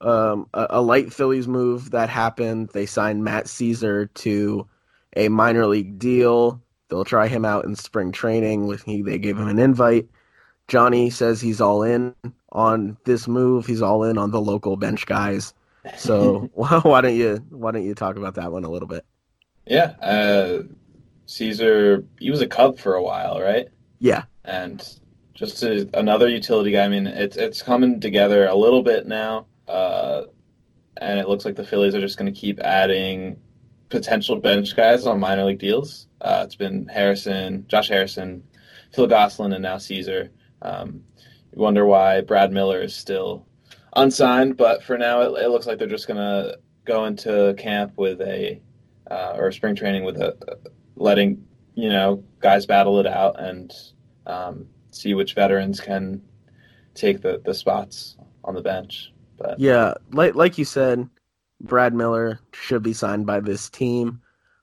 Um, 0.00 0.46
a, 0.54 0.68
a 0.70 0.80
light 0.80 1.12
Phillies 1.12 1.46
move 1.46 1.90
that 1.90 2.08
happened. 2.08 2.70
They 2.72 2.86
signed 2.86 3.24
Matt 3.24 3.44
Szczur 3.44 4.08
to 4.14 4.66
a 5.16 5.28
minor 5.28 5.66
league 5.66 5.98
deal. 5.98 6.62
they'll 6.88 7.04
try 7.04 7.28
him 7.28 7.44
out 7.44 7.66
in 7.66 7.76
spring 7.76 8.10
training. 8.10 8.66
With 8.66 8.84
he, 8.84 9.02
they 9.02 9.18
gave 9.18 9.36
him 9.36 9.48
an 9.48 9.58
invite. 9.58 10.08
Johnny 10.66 11.10
says 11.10 11.42
he's 11.42 11.60
all 11.60 11.82
in 11.82 12.14
on 12.52 12.96
this 13.04 13.28
move. 13.28 13.66
He's 13.66 13.82
all 13.82 14.02
in 14.04 14.16
on 14.16 14.30
the 14.30 14.40
local 14.40 14.78
bench 14.78 15.04
guys. 15.04 15.52
So 15.98 16.48
why 16.54 17.02
don't 17.02 17.16
you 17.16 17.44
why 17.50 17.72
don't 17.72 17.84
you 17.84 17.94
talk 17.94 18.16
about 18.16 18.36
that 18.36 18.50
one 18.50 18.64
a 18.64 18.70
little 18.70 18.88
bit? 18.88 19.04
Yeah, 19.66 19.92
uh, 20.00 20.62
Szczur. 21.28 22.04
He 22.18 22.30
was 22.30 22.40
a 22.40 22.46
Cub 22.46 22.78
for 22.78 22.94
a 22.94 23.02
while, 23.02 23.40
right? 23.40 23.68
Yeah, 24.00 24.24
and 24.44 24.82
just 25.34 25.62
a, 25.62 25.88
another 25.94 26.28
utility 26.28 26.72
guy. 26.72 26.84
I 26.84 26.88
mean, 26.88 27.06
it's 27.06 27.36
it's 27.36 27.62
coming 27.62 28.00
together 28.00 28.46
a 28.46 28.54
little 28.54 28.82
bit 28.82 29.06
now, 29.06 29.46
uh, 29.68 30.22
and 30.96 31.20
it 31.20 31.28
looks 31.28 31.44
like 31.44 31.54
the 31.54 31.64
Phillies 31.64 31.94
are 31.94 32.00
just 32.00 32.18
going 32.18 32.32
to 32.32 32.38
keep 32.38 32.58
adding 32.60 33.38
potential 33.88 34.36
bench 34.36 34.74
guys 34.74 35.06
on 35.06 35.20
minor 35.20 35.44
league 35.44 35.58
deals. 35.58 36.08
Uh, 36.20 36.42
it's 36.44 36.56
been 36.56 36.86
Harrison, 36.88 37.64
Josh 37.68 37.88
Harrison, 37.88 38.42
Phil 38.92 39.06
Gosselin, 39.06 39.52
and 39.52 39.62
now 39.62 39.76
Szczur. 39.76 40.30
Um, 40.62 41.04
you 41.54 41.62
wonder 41.62 41.86
why 41.86 42.20
Brad 42.22 42.52
Miller 42.52 42.80
is 42.80 42.94
still 42.94 43.46
unsigned, 43.94 44.56
but 44.56 44.82
for 44.82 44.98
now 44.98 45.22
it, 45.22 45.44
it 45.44 45.48
looks 45.50 45.66
like 45.66 45.78
they're 45.78 45.86
just 45.86 46.08
going 46.08 46.18
to 46.18 46.58
go 46.84 47.04
into 47.04 47.54
camp 47.58 47.92
with 47.96 48.20
a 48.20 48.60
uh, 49.10 49.34
or 49.36 49.52
spring 49.52 49.74
training 49.74 50.04
with 50.04 50.16
a 50.16 50.36
letting 50.98 51.44
you 51.74 51.88
know 51.88 52.22
guys 52.40 52.66
battle 52.66 53.00
it 53.00 53.06
out 53.06 53.40
and 53.40 53.72
um, 54.26 54.66
see 54.90 55.14
which 55.14 55.34
veterans 55.34 55.80
can 55.80 56.22
take 56.94 57.22
the, 57.22 57.40
the 57.44 57.54
spots 57.54 58.16
on 58.44 58.54
the 58.54 58.62
bench. 58.62 59.12
But 59.38 59.58
yeah, 59.58 59.94
like 60.12 60.34
like 60.34 60.58
you 60.58 60.64
said, 60.64 61.08
Brad 61.60 61.94
Miller 61.94 62.40
should 62.52 62.82
be 62.82 62.92
signed 62.92 63.26
by 63.26 63.40
this 63.40 63.70
team. 63.70 64.20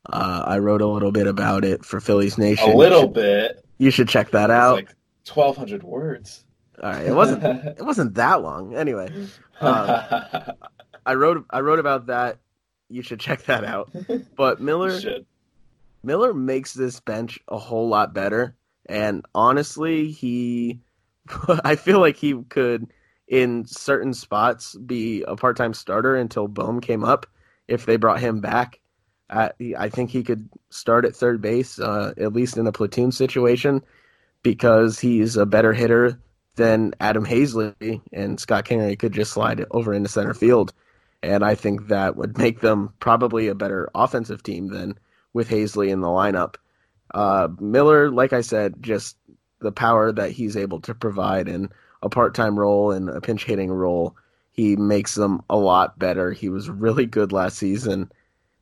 Uh, 0.07 0.43
I 0.45 0.59
wrote 0.59 0.81
a 0.81 0.87
little 0.87 1.11
bit 1.11 1.27
about 1.27 1.65
it 1.65 1.83
for 1.83 1.99
Phillies 1.99 2.37
Nation. 2.37 2.69
A 2.69 2.75
little 2.75 2.99
you 2.99 3.05
should, 3.05 3.13
bit. 3.13 3.65
You 3.77 3.91
should 3.91 4.09
check 4.09 4.31
that 4.31 4.51
out. 4.51 4.75
Like 4.75 4.95
twelve 5.23 5.57
hundred 5.57 5.83
words. 5.83 6.43
All 6.83 6.91
right, 6.91 7.05
it 7.05 7.13
wasn't 7.13 7.43
it 7.79 7.83
wasn't 7.83 8.15
that 8.15 8.41
long. 8.41 8.75
Anyway, 8.75 9.09
um, 9.61 10.03
I 11.05 11.13
wrote 11.13 11.45
I 11.49 11.61
wrote 11.61 11.79
about 11.79 12.07
that. 12.07 12.39
You 12.89 13.01
should 13.01 13.19
check 13.19 13.43
that 13.45 13.63
out. 13.63 13.89
But 14.35 14.61
Miller 14.61 14.99
Miller 16.05 16.33
makes 16.33 16.73
this 16.73 16.99
bench 16.99 17.39
a 17.47 17.57
whole 17.57 17.89
lot 17.89 18.13
better. 18.13 18.55
And 18.85 19.25
honestly, 19.33 20.11
he 20.11 20.81
I 21.63 21.75
feel 21.75 21.99
like 21.99 22.17
he 22.17 22.35
could 22.49 22.87
in 23.27 23.65
certain 23.65 24.13
spots 24.13 24.75
be 24.75 25.23
a 25.23 25.35
part-time 25.35 25.73
starter 25.73 26.15
until 26.15 26.47
Bohm 26.47 26.79
came 26.79 27.03
up 27.03 27.25
if 27.67 27.85
they 27.85 27.97
brought 27.97 28.19
him 28.19 28.39
back. 28.39 28.79
Uh, 29.27 29.49
I 29.77 29.89
think 29.89 30.11
he 30.11 30.21
could 30.21 30.49
start 30.69 31.05
at 31.05 31.15
third 31.15 31.41
base, 31.41 31.79
uh, 31.79 32.13
at 32.17 32.33
least 32.33 32.57
in 32.57 32.67
a 32.67 32.71
platoon 32.71 33.11
situation, 33.11 33.81
because 34.43 34.99
he's 34.99 35.35
a 35.35 35.47
better 35.47 35.73
hitter 35.73 36.19
than 36.55 36.93
Adam 36.99 37.25
Haseley, 37.25 38.01
and 38.13 38.39
Scott 38.39 38.65
Kingery 38.65 38.97
could 38.99 39.13
just 39.13 39.33
slide 39.33 39.65
over 39.71 39.93
into 39.93 40.09
center 40.09 40.35
field. 40.35 40.73
And 41.23 41.43
I 41.43 41.55
think 41.55 41.87
that 41.87 42.15
would 42.15 42.37
make 42.37 42.59
them 42.61 42.93
probably 42.99 43.47
a 43.47 43.55
better 43.55 43.89
offensive 43.95 44.43
team 44.43 44.67
than 44.67 44.99
with 45.35 45.49
Haseley 45.49 45.89
in 45.89 45.99
the 45.99 46.07
lineup. 46.07 46.55
Uh, 47.13 47.49
Miller, 47.59 48.09
like 48.09 48.31
I 48.31 48.39
said, 48.39 48.75
just 48.81 49.17
the 49.59 49.71
power 49.71 50.13
that 50.13 50.31
he's 50.31 50.55
able 50.55 50.79
to 50.81 50.95
provide 50.95 51.49
in 51.49 51.69
a 52.01 52.07
part-time 52.07 52.57
role 52.57 52.91
and 52.91 53.09
a 53.09 53.19
pinch 53.19 53.43
hitting 53.43 53.69
role, 53.69 54.15
he 54.53 54.77
makes 54.77 55.13
them 55.13 55.41
a 55.49 55.57
lot 55.57 55.99
better. 55.99 56.31
He 56.31 56.47
was 56.47 56.69
really 56.69 57.05
good 57.05 57.33
last 57.33 57.57
season, 57.57 58.09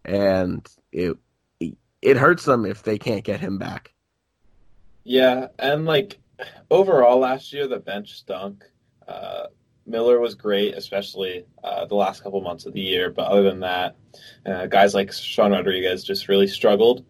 and 0.03 0.67
it 0.91 1.15
it 2.01 2.17
hurts 2.17 2.45
them 2.45 2.65
if 2.65 2.81
they 2.81 2.97
can't 2.97 3.23
get 3.23 3.39
him 3.39 3.59
back. 3.59 3.93
Yeah, 5.03 5.49
and 5.59 5.85
like 5.85 6.17
overall 6.71 7.19
last 7.19 7.53
year, 7.53 7.67
the 7.67 7.77
bench 7.77 8.13
stunk. 8.13 8.63
Uh, 9.07 9.45
Miller 9.85 10.19
was 10.19 10.35
great, 10.35 10.75
especially 10.75 11.45
uh, 11.63 11.85
the 11.85 11.95
last 11.95 12.23
couple 12.23 12.41
months 12.41 12.65
of 12.65 12.73
the 12.73 12.81
year. 12.81 13.09
But 13.09 13.27
other 13.27 13.43
than 13.43 13.59
that, 13.61 13.95
uh, 14.45 14.67
guys 14.67 14.93
like 14.93 15.11
Sean 15.11 15.51
Rodriguez 15.51 16.03
just 16.03 16.27
really 16.27 16.47
struggled, 16.47 17.05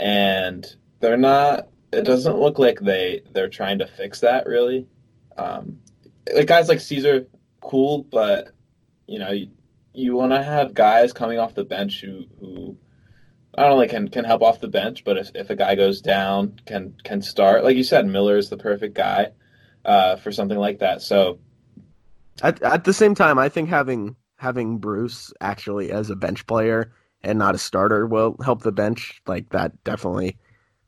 and 0.00 0.66
they're 1.00 1.16
not. 1.16 1.68
It 1.92 2.02
doesn't 2.02 2.38
look 2.38 2.58
like 2.58 2.80
they 2.80 3.22
they're 3.32 3.48
trying 3.48 3.78
to 3.78 3.86
fix 3.86 4.20
that 4.20 4.46
really. 4.46 4.86
Um, 5.36 5.78
like 6.34 6.48
guys 6.48 6.68
like 6.68 6.78
Szczur, 6.78 7.26
cool, 7.60 8.02
but 8.04 8.48
you 9.06 9.18
know 9.18 9.30
you, 9.30 9.50
you 9.94 10.14
want 10.14 10.32
to 10.32 10.42
have 10.42 10.74
guys 10.74 11.12
coming 11.12 11.38
off 11.38 11.54
the 11.54 11.64
bench 11.64 12.00
who 12.00 12.24
who 12.40 12.76
don't 13.56 13.72
only 13.72 13.88
can 13.88 14.08
can 14.08 14.24
help 14.24 14.42
off 14.42 14.60
the 14.60 14.68
bench, 14.68 15.04
but 15.04 15.16
if, 15.16 15.30
if 15.34 15.50
a 15.50 15.56
guy 15.56 15.74
goes 15.74 16.00
down, 16.00 16.60
can 16.66 16.94
can 17.04 17.22
start. 17.22 17.64
Like 17.64 17.76
you 17.76 17.84
said, 17.84 18.06
Miller 18.06 18.36
is 18.36 18.50
the 18.50 18.56
perfect 18.56 18.94
guy 18.94 19.28
uh, 19.84 20.16
for 20.16 20.32
something 20.32 20.58
like 20.58 20.80
that. 20.80 21.00
So 21.00 21.38
at 22.42 22.62
at 22.62 22.84
the 22.84 22.92
same 22.92 23.14
time, 23.14 23.38
I 23.38 23.48
think 23.48 23.68
having 23.68 24.16
having 24.36 24.78
Bruce 24.78 25.32
actually 25.40 25.90
as 25.90 26.10
a 26.10 26.16
bench 26.16 26.46
player 26.46 26.92
and 27.22 27.38
not 27.38 27.54
a 27.54 27.58
starter 27.58 28.06
will 28.06 28.36
help 28.44 28.62
the 28.62 28.72
bench. 28.72 29.22
Like 29.26 29.50
that 29.50 29.82
definitely 29.84 30.36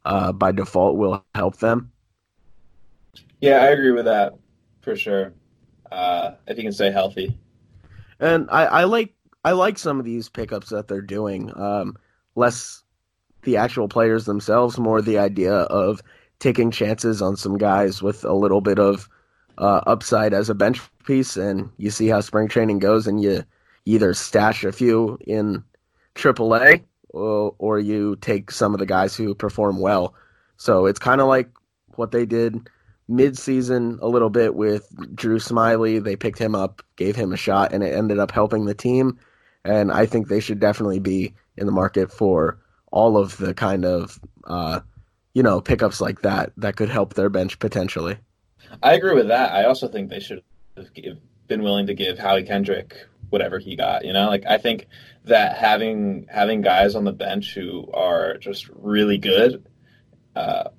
uh, 0.04 0.32
by 0.32 0.52
default 0.52 0.96
will 0.96 1.24
help 1.34 1.58
them. 1.58 1.90
Yeah, 3.40 3.58
I 3.58 3.66
agree 3.66 3.92
with 3.92 4.04
that 4.06 4.34
for 4.80 4.96
sure. 4.96 5.32
Uh, 5.90 6.32
if 6.46 6.56
he 6.56 6.62
can 6.62 6.72
stay 6.72 6.90
healthy. 6.90 7.38
And 8.20 8.48
I, 8.50 8.64
I 8.64 8.84
like 8.84 9.14
I 9.44 9.52
like 9.52 9.78
some 9.78 9.98
of 9.98 10.04
these 10.04 10.28
pickups 10.28 10.70
that 10.70 10.88
they're 10.88 11.00
doing. 11.00 11.52
Um, 11.56 11.96
less 12.34 12.82
the 13.42 13.56
actual 13.56 13.88
players 13.88 14.26
themselves, 14.26 14.78
more 14.78 15.00
the 15.00 15.18
idea 15.18 15.54
of 15.54 16.02
taking 16.38 16.70
chances 16.70 17.22
on 17.22 17.36
some 17.36 17.56
guys 17.56 18.02
with 18.02 18.24
a 18.24 18.32
little 18.32 18.60
bit 18.60 18.78
of 18.78 19.08
uh, 19.58 19.82
upside 19.86 20.32
as 20.32 20.48
a 20.48 20.54
bench 20.54 20.80
piece. 21.04 21.36
And 21.36 21.70
you 21.76 21.90
see 21.90 22.08
how 22.08 22.20
spring 22.20 22.48
training 22.48 22.78
goes, 22.78 23.06
and 23.06 23.22
you 23.22 23.44
either 23.84 24.14
stash 24.14 24.64
a 24.64 24.72
few 24.72 25.18
in 25.26 25.62
AAA 26.14 26.84
or, 27.10 27.54
or 27.58 27.78
you 27.78 28.16
take 28.16 28.50
some 28.50 28.74
of 28.74 28.80
the 28.80 28.86
guys 28.86 29.16
who 29.16 29.34
perform 29.34 29.80
well. 29.80 30.14
So 30.56 30.86
it's 30.86 30.98
kind 30.98 31.20
of 31.20 31.28
like 31.28 31.50
what 31.94 32.10
they 32.10 32.26
did 32.26 32.68
mid-season 33.08 33.98
a 34.02 34.08
little 34.08 34.28
bit 34.28 34.54
with 34.54 34.86
Drew 35.14 35.38
Smyly. 35.38 36.02
They 36.02 36.16
picked 36.16 36.38
him 36.38 36.54
up, 36.54 36.82
gave 36.96 37.16
him 37.16 37.32
a 37.32 37.36
shot, 37.36 37.72
and 37.72 37.82
it 37.82 37.94
ended 37.94 38.18
up 38.18 38.30
helping 38.30 38.66
the 38.66 38.74
team. 38.74 39.18
And 39.64 39.90
I 39.90 40.06
think 40.06 40.28
they 40.28 40.40
should 40.40 40.60
definitely 40.60 41.00
be 41.00 41.34
in 41.56 41.66
the 41.66 41.72
market 41.72 42.12
for 42.12 42.58
all 42.90 43.16
of 43.16 43.36
the 43.38 43.54
kind 43.54 43.84
of 43.84 44.18
uh, 44.46 44.80
you 45.34 45.42
know 45.42 45.60
pickups 45.60 46.00
like 46.00 46.22
that 46.22 46.52
that 46.56 46.76
could 46.76 46.88
help 46.88 47.14
their 47.14 47.28
bench 47.28 47.58
potentially. 47.58 48.18
I 48.82 48.94
agree 48.94 49.14
with 49.14 49.28
that. 49.28 49.52
I 49.52 49.64
also 49.64 49.88
think 49.88 50.10
they 50.10 50.20
should 50.20 50.42
have 50.76 51.18
been 51.46 51.62
willing 51.62 51.86
to 51.86 51.94
give 51.94 52.18
Howie 52.18 52.44
Kendrick 52.44 52.94
whatever 53.30 53.58
he 53.58 53.76
got. 53.76 54.04
You 54.04 54.12
know, 54.12 54.28
like 54.28 54.44
I 54.46 54.58
think 54.58 54.86
that 55.24 55.56
having 55.56 56.26
having 56.30 56.60
guys 56.60 56.94
on 56.94 57.04
the 57.04 57.12
bench 57.12 57.54
who 57.54 57.90
are 57.92 58.36
just 58.38 58.68
really 58.68 59.18
good 59.18 59.66
uh, 60.36 60.70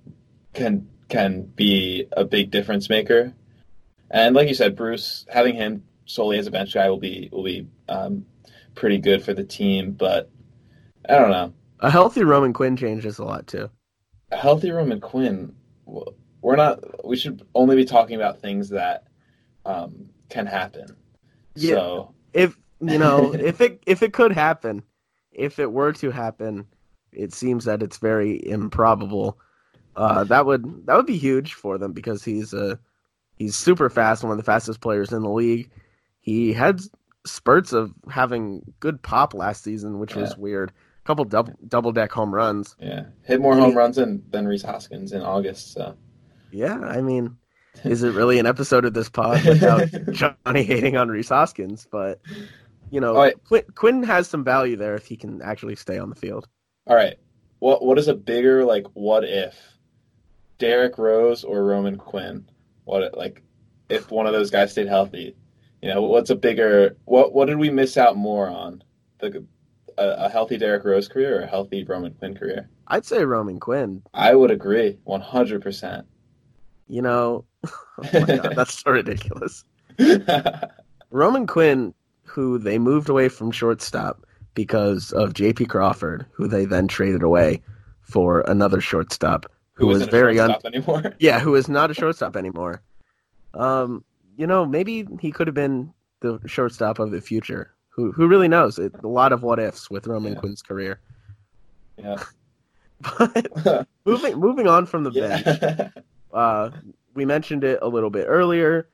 can 0.53 0.87
can 1.09 1.43
be 1.43 2.07
a 2.11 2.23
big 2.23 2.51
difference 2.51 2.89
maker. 2.89 3.33
And 4.11 4.35
like 4.35 4.47
you 4.47 4.55
said, 4.55 4.75
Bruce, 4.75 5.25
having 5.29 5.55
him 5.55 5.83
solely 6.05 6.39
as 6.39 6.47
a 6.47 6.51
bench 6.51 6.73
guy 6.73 6.89
will 6.89 6.99
be 6.99 7.29
will 7.31 7.43
be 7.43 7.67
um, 7.87 8.25
pretty 8.75 8.97
good 8.97 9.23
for 9.23 9.33
the 9.33 9.43
team. 9.43 9.91
But 9.91 10.29
I 11.07 11.17
don't 11.17 11.31
know. 11.31 11.53
A 11.81 11.89
healthy 11.89 12.23
Roman 12.23 12.53
Quinn 12.53 12.75
changes 12.75 13.19
a 13.19 13.25
lot 13.25 13.47
too. 13.47 13.69
A 14.31 14.37
healthy 14.37 14.71
Roman 14.71 14.99
Quinn. 14.99 15.55
We're 16.41 16.55
not. 16.55 17.05
We 17.05 17.17
should 17.17 17.45
only 17.53 17.75
be 17.75 17.85
talking 17.85 18.15
about 18.15 18.41
things 18.41 18.69
that 18.69 19.05
um, 19.65 20.09
can 20.29 20.45
happen. 20.45 20.95
Yeah. 21.55 21.75
So 21.75 22.13
if 22.33 22.57
you 22.79 22.97
know, 22.97 23.33
if 23.39 23.61
it 23.61 23.83
if 23.85 24.03
it 24.03 24.13
could 24.13 24.31
happen, 24.31 24.83
if 25.31 25.59
it 25.59 25.71
were 25.71 25.93
to 25.93 26.11
happen, 26.11 26.67
it 27.11 27.33
seems 27.33 27.65
that 27.65 27.83
it's 27.83 27.97
very 27.97 28.45
improbable. 28.47 29.37
Uh, 29.95 30.23
that 30.25 30.45
would 30.45 30.85
that 30.85 30.95
would 30.95 31.05
be 31.05 31.17
huge 31.17 31.53
for 31.53 31.77
them 31.77 31.91
because 31.91 32.23
he's 32.23 32.53
a 32.53 32.79
he's 33.35 33.55
super 33.55 33.89
fast, 33.89 34.23
one 34.23 34.31
of 34.31 34.37
the 34.37 34.43
fastest 34.43 34.81
players 34.81 35.11
in 35.11 35.21
the 35.23 35.29
league. 35.29 35.69
He 36.21 36.53
had 36.53 36.81
spurts 37.25 37.73
of 37.73 37.93
having 38.09 38.61
good 38.79 39.01
pop 39.01 39.33
last 39.33 39.63
season, 39.63 39.99
which 39.99 40.15
yeah. 40.15 40.21
was 40.21 40.37
weird. 40.37 40.71
A 40.71 41.07
couple 41.07 41.25
double 41.25 41.53
double 41.67 41.91
deck 41.91 42.11
home 42.11 42.33
runs. 42.33 42.75
Yeah, 42.79 43.05
hit 43.23 43.41
more 43.41 43.55
home 43.55 43.75
runs 43.75 43.97
than 43.97 44.23
than 44.29 44.47
Rhys 44.47 44.63
Hoskins 44.63 45.11
in 45.11 45.21
August. 45.21 45.73
So 45.73 45.97
yeah, 46.51 46.79
I 46.79 47.01
mean, 47.01 47.37
is 47.83 48.03
it 48.03 48.13
really 48.13 48.39
an 48.39 48.45
episode 48.45 48.85
of 48.85 48.93
this 48.93 49.09
pod 49.09 49.43
without 49.45 49.87
Johnny 50.11 50.63
hating 50.63 50.97
on 50.97 51.09
Rhys 51.09 51.29
Hoskins? 51.29 51.87
But 51.89 52.19
you 52.89 52.99
know, 52.99 53.15
right. 53.15 53.35
Quinn, 53.45 53.63
Quinn 53.75 54.03
has 54.03 54.27
some 54.27 54.43
value 54.43 54.75
there 54.75 54.95
if 54.95 55.05
he 55.05 55.15
can 55.15 55.41
actually 55.41 55.75
stay 55.75 55.97
on 55.97 56.09
the 56.09 56.15
field. 56.15 56.47
All 56.87 56.95
right, 56.95 57.17
what 57.59 57.83
what 57.83 57.97
is 57.97 58.07
a 58.07 58.15
bigger 58.15 58.65
like 58.65 58.87
what 58.93 59.23
if 59.23 59.55
Derrick 60.57 60.97
Rose 60.97 61.43
or 61.43 61.63
Roman 61.63 61.97
Quinn? 61.97 62.49
What 62.85 63.17
like 63.17 63.43
if 63.89 64.11
one 64.11 64.27
of 64.27 64.33
those 64.33 64.49
guys 64.49 64.71
stayed 64.71 64.87
healthy? 64.87 65.35
You 65.81 65.93
know, 65.93 66.01
what's 66.01 66.29
a 66.29 66.35
bigger 66.35 66.97
what 67.05 67.33
what 67.33 67.45
did 67.45 67.57
we 67.57 67.69
miss 67.69 67.97
out 67.97 68.17
more 68.17 68.49
on? 68.49 68.83
The 69.19 69.45
a, 69.97 70.25
a 70.25 70.29
healthy 70.29 70.57
Derrick 70.57 70.85
Rose 70.85 71.07
career 71.07 71.39
or 71.39 71.43
a 71.43 71.47
healthy 71.47 71.83
Roman 71.83 72.13
Quinn 72.13 72.35
career? 72.35 72.69
I'd 72.87 73.05
say 73.05 73.23
Roman 73.23 73.59
Quinn. 73.59 74.01
I 74.13 74.33
would 74.33 74.51
agree, 74.51 74.97
one 75.03 75.21
hundred 75.21 75.61
percent. 75.61 76.07
You 76.89 77.01
know, 77.03 77.45
oh 77.65 77.71
God, 78.11 78.53
that's 78.55 78.81
so 78.81 78.91
ridiculous. 78.91 79.63
Roman 81.11 81.47
Quinn, 81.47 81.93
who 82.23 82.57
they 82.57 82.77
moved 82.79 83.09
away 83.09 83.29
from 83.29 83.51
shortstop 83.51 84.25
because 84.55 85.11
of 85.13 85.33
J.P. 85.33 85.65
Crawford, 85.65 86.25
who 86.33 86.47
they 86.47 86.65
then 86.65 86.87
traded 86.87 87.23
away 87.23 87.61
for 88.01 88.41
another 88.41 88.81
shortstop 88.81 89.45
who, 89.73 89.87
was 89.87 89.97
isn't 89.97 90.11
very 90.11 90.39
un- 90.39 90.55
anymore. 90.65 91.13
yeah, 91.19 91.39
who 91.39 91.55
is 91.55 91.69
not 91.69 91.91
a 91.91 91.93
shortstop 91.93 92.35
anymore. 92.35 92.81
Um, 93.53 94.03
you 94.35 94.47
know, 94.47 94.65
maybe 94.65 95.07
he 95.19 95.31
could 95.31 95.47
have 95.47 95.53
been 95.53 95.93
the 96.21 96.39
shortstop 96.45 96.99
of 96.99 97.11
the 97.11 97.21
future. 97.21 97.73
Who 97.89 98.11
who 98.11 98.27
really 98.27 98.47
knows? 98.47 98.79
It, 98.79 98.93
a 99.03 99.07
lot 99.07 99.31
of 99.31 99.43
what 99.43 99.59
ifs 99.59 99.89
with 99.89 100.07
Roman 100.07 100.33
Yeah. 100.33 100.39
Quinn's 100.39 100.61
career. 100.61 100.99
Yeah. 101.97 102.23
But 103.17 103.87
moving 104.05 104.37
moving 104.37 104.67
on 104.67 104.85
from 104.85 105.03
the 105.03 105.11
bench. 105.11 105.91
Uh, 106.33 106.69
we 107.13 107.25
mentioned 107.25 107.63
it 107.63 107.79
a 107.81 107.87
little 107.87 108.09
bit 108.09 108.25
earlier. 108.27 108.87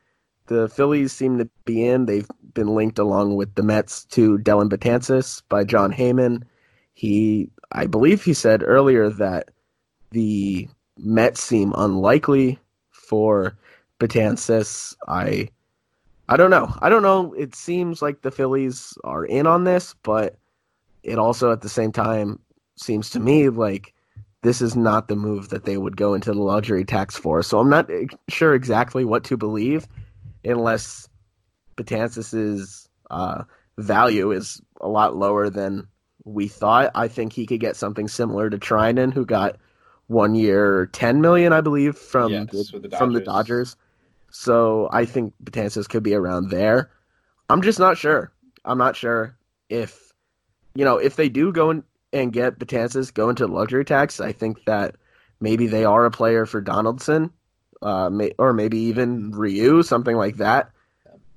The 0.47 0.69
Phillies 0.69 1.11
seem 1.11 1.37
to 1.39 1.49
be 1.65 1.85
in. 1.85 2.05
They've 2.05 2.29
been 2.53 2.75
linked 2.75 2.99
along 2.99 3.35
with 3.35 3.55
the 3.55 3.63
Mets 3.63 4.05
to 4.05 4.37
Dellin 4.37 4.69
Betances 4.69 5.41
by 5.49 5.63
Jon 5.63 5.91
Heyman. 5.91 6.43
He, 6.93 7.49
I 7.71 7.87
believe, 7.87 8.23
he 8.23 8.33
said 8.33 8.63
earlier 8.63 9.09
that 9.09 9.49
the 10.11 10.69
Mets 10.97 11.41
seem 11.41 11.73
unlikely 11.75 12.59
for 12.91 13.57
Betances. 13.99 14.95
I, 15.07 15.49
I 16.29 16.37
don't 16.37 16.51
know. 16.51 16.73
I 16.79 16.89
don't 16.89 17.03
know. 17.03 17.33
It 17.33 17.55
seems 17.55 18.01
like 18.01 18.21
the 18.21 18.31
Phillies 18.31 18.97
are 19.03 19.25
in 19.25 19.47
on 19.47 19.63
this, 19.63 19.95
but 20.03 20.37
it 21.03 21.17
also 21.17 21.51
at 21.51 21.61
the 21.61 21.69
same 21.69 21.91
time 21.91 22.39
seems 22.77 23.09
to 23.11 23.19
me 23.19 23.49
like 23.49 23.94
this 24.45 24.61
is 24.61 24.75
not 24.75 25.07
the 25.07 25.15
move 25.15 25.49
that 25.49 25.65
they 25.65 25.75
would 25.75 25.97
go 25.97 26.13
into 26.13 26.31
the 26.31 26.39
luxury 26.39 26.85
tax 26.85 27.17
for. 27.17 27.41
So 27.41 27.59
I'm 27.59 27.69
not 27.69 27.89
eh, 27.89 28.05
sure 28.29 28.53
exactly 28.53 29.03
what 29.03 29.23
to 29.25 29.37
believe 29.37 29.87
unless 30.43 31.09
Betances' 31.75 32.87
uh, 33.09 33.43
value 33.79 34.31
is 34.31 34.61
a 34.79 34.87
lot 34.87 35.15
lower 35.15 35.49
than 35.49 35.87
we 36.25 36.47
thought. 36.47 36.91
I 36.93 37.07
think 37.07 37.33
he 37.33 37.47
could 37.47 37.59
get 37.59 37.75
something 37.75 38.07
similar 38.07 38.51
to 38.51 38.59
Treinen, 38.59 39.11
who 39.11 39.25
got 39.25 39.57
one 40.07 40.35
year, 40.35 40.85
ten 40.93 41.21
million, 41.21 41.51
I 41.51 41.61
believe, 41.61 41.97
from 41.97 42.31
Yes, 42.31 42.69
the, 42.71 42.79
the 42.79 42.97
from 42.97 43.13
the 43.13 43.21
Dodgers. 43.21 43.75
So 44.29 44.89
I 44.91 45.05
think 45.05 45.33
Betances 45.43 45.89
could 45.89 46.03
be 46.03 46.13
around 46.13 46.51
there. 46.51 46.91
I'm 47.49 47.63
just 47.63 47.79
not 47.79 47.97
sure. 47.97 48.31
I'm 48.63 48.77
not 48.77 48.95
sure 48.95 49.35
if 49.69 50.13
you 50.75 50.85
know 50.85 50.97
if 50.97 51.15
they 51.15 51.29
do 51.29 51.51
go 51.51 51.71
in 51.71 51.83
and 52.15 52.31
get 52.31 52.57
Betances 52.57 53.13
go 53.13 53.29
into 53.29 53.45
luxury 53.45 53.83
tax. 53.83 54.21
I 54.21 54.31
think 54.31 54.63
that 54.65 54.95
maybe 55.41 55.67
they 55.67 55.83
are 55.83 56.05
a 56.05 56.11
player 56.11 56.45
for 56.45 56.61
Donaldson, 56.61 57.29
uh, 57.81 58.09
may, 58.09 58.31
or 58.39 58.53
maybe 58.53 58.79
even 58.79 59.31
Ryu, 59.31 59.83
something 59.83 60.15
like 60.15 60.37
that. 60.37 60.71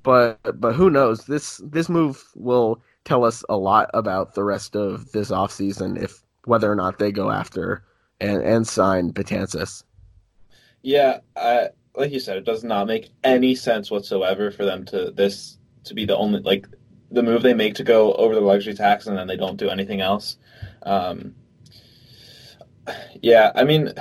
But 0.05 0.39
but 0.61 0.75
who 0.75 0.89
knows? 0.89 1.27
This 1.27 1.61
this 1.65 1.89
move 1.89 2.23
will 2.37 2.81
tell 3.05 3.25
us 3.25 3.45
a 3.49 3.57
lot 3.57 3.91
about 3.93 4.35
the 4.35 4.45
rest 4.45 4.77
of 4.77 5.11
this 5.11 5.31
offseason 5.31 6.01
if 6.01 6.23
whether 6.45 6.71
or 6.71 6.77
not 6.77 6.99
they 6.99 7.11
go 7.11 7.31
after 7.31 7.83
and 8.21 8.41
and 8.43 8.67
sign 8.67 9.13
Betances. 9.13 9.83
Yeah, 10.83 11.19
I, 11.37 11.71
like 11.97 12.13
you 12.13 12.21
said, 12.21 12.37
it 12.37 12.45
does 12.45 12.63
not 12.63 12.87
make 12.87 13.11
any 13.25 13.57
sense 13.57 13.91
whatsoever 13.91 14.53
for 14.53 14.65
them 14.65 14.85
to 14.87 15.11
this 15.11 15.59
to 15.85 15.95
be 15.95 16.07
the 16.07 16.17
only 16.17 16.41
like 16.41 16.69
the 17.11 17.23
move 17.23 17.43
they 17.43 17.55
make 17.55 17.75
to 17.75 17.85
go 17.85 18.13
over 18.15 18.35
the 18.35 18.41
luxury 18.41 18.75
tax 18.75 19.07
and 19.07 19.19
then 19.19 19.27
they 19.27 19.37
don't 19.37 19.57
do 19.57 19.69
anything 19.69 20.01
else. 20.01 20.37
Um, 20.83 21.35
yeah, 23.23 23.53
I 23.55 23.65
mean, 23.65 23.93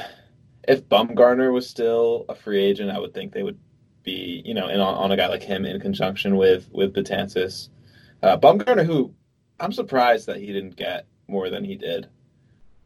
if 0.68 0.88
Bumgarner 0.88 1.52
was 1.52 1.68
still 1.70 2.26
a 2.30 2.36
free 2.36 2.64
agent, 2.64 2.92
I 2.92 3.00
would 3.00 3.14
think 3.14 3.34
they 3.34 3.44
would 3.44 3.60
be 4.04 4.42
you 4.46 4.54
know 4.54 4.68
in 4.70 4.80
on, 4.80 4.94
on 4.96 5.12
a 5.12 5.18
guy 5.18 5.28
like 5.28 5.44
him 5.44 5.66
in 5.66 5.80
conjunction 5.82 6.38
with 6.38 6.70
with 6.72 6.94
Betances. 6.94 7.70
Uh, 8.24 8.38
Bumgarner, 8.38 8.86
who 8.86 9.14
I'm 9.60 9.72
surprised 9.72 10.28
that 10.28 10.38
he 10.38 10.48
didn't 10.48 10.76
get 10.76 11.06
more 11.28 11.50
than 11.50 11.64
he 11.64 11.76
did. 11.76 12.08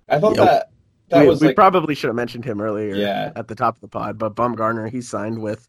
I 0.10 0.20
thought 0.20 0.36
Yep. 0.36 0.46
that 0.46 0.70
that 1.10 1.22
we, 1.22 1.28
was 1.28 1.42
we 1.42 1.48
like 1.48 1.56
probably 1.56 1.94
should 1.94 2.08
have 2.08 2.16
mentioned 2.16 2.46
him 2.46 2.60
earlier 2.62 2.96
Yeah. 2.96 3.32
at 3.36 3.48
the 3.48 3.56
top 3.56 3.76
of 3.76 3.82
the 3.82 3.88
pod, 3.88 4.18
but 4.18 4.36
Bumgarner, 4.36 4.90
he 4.90 5.02
signed 5.02 5.42
with 5.42 5.68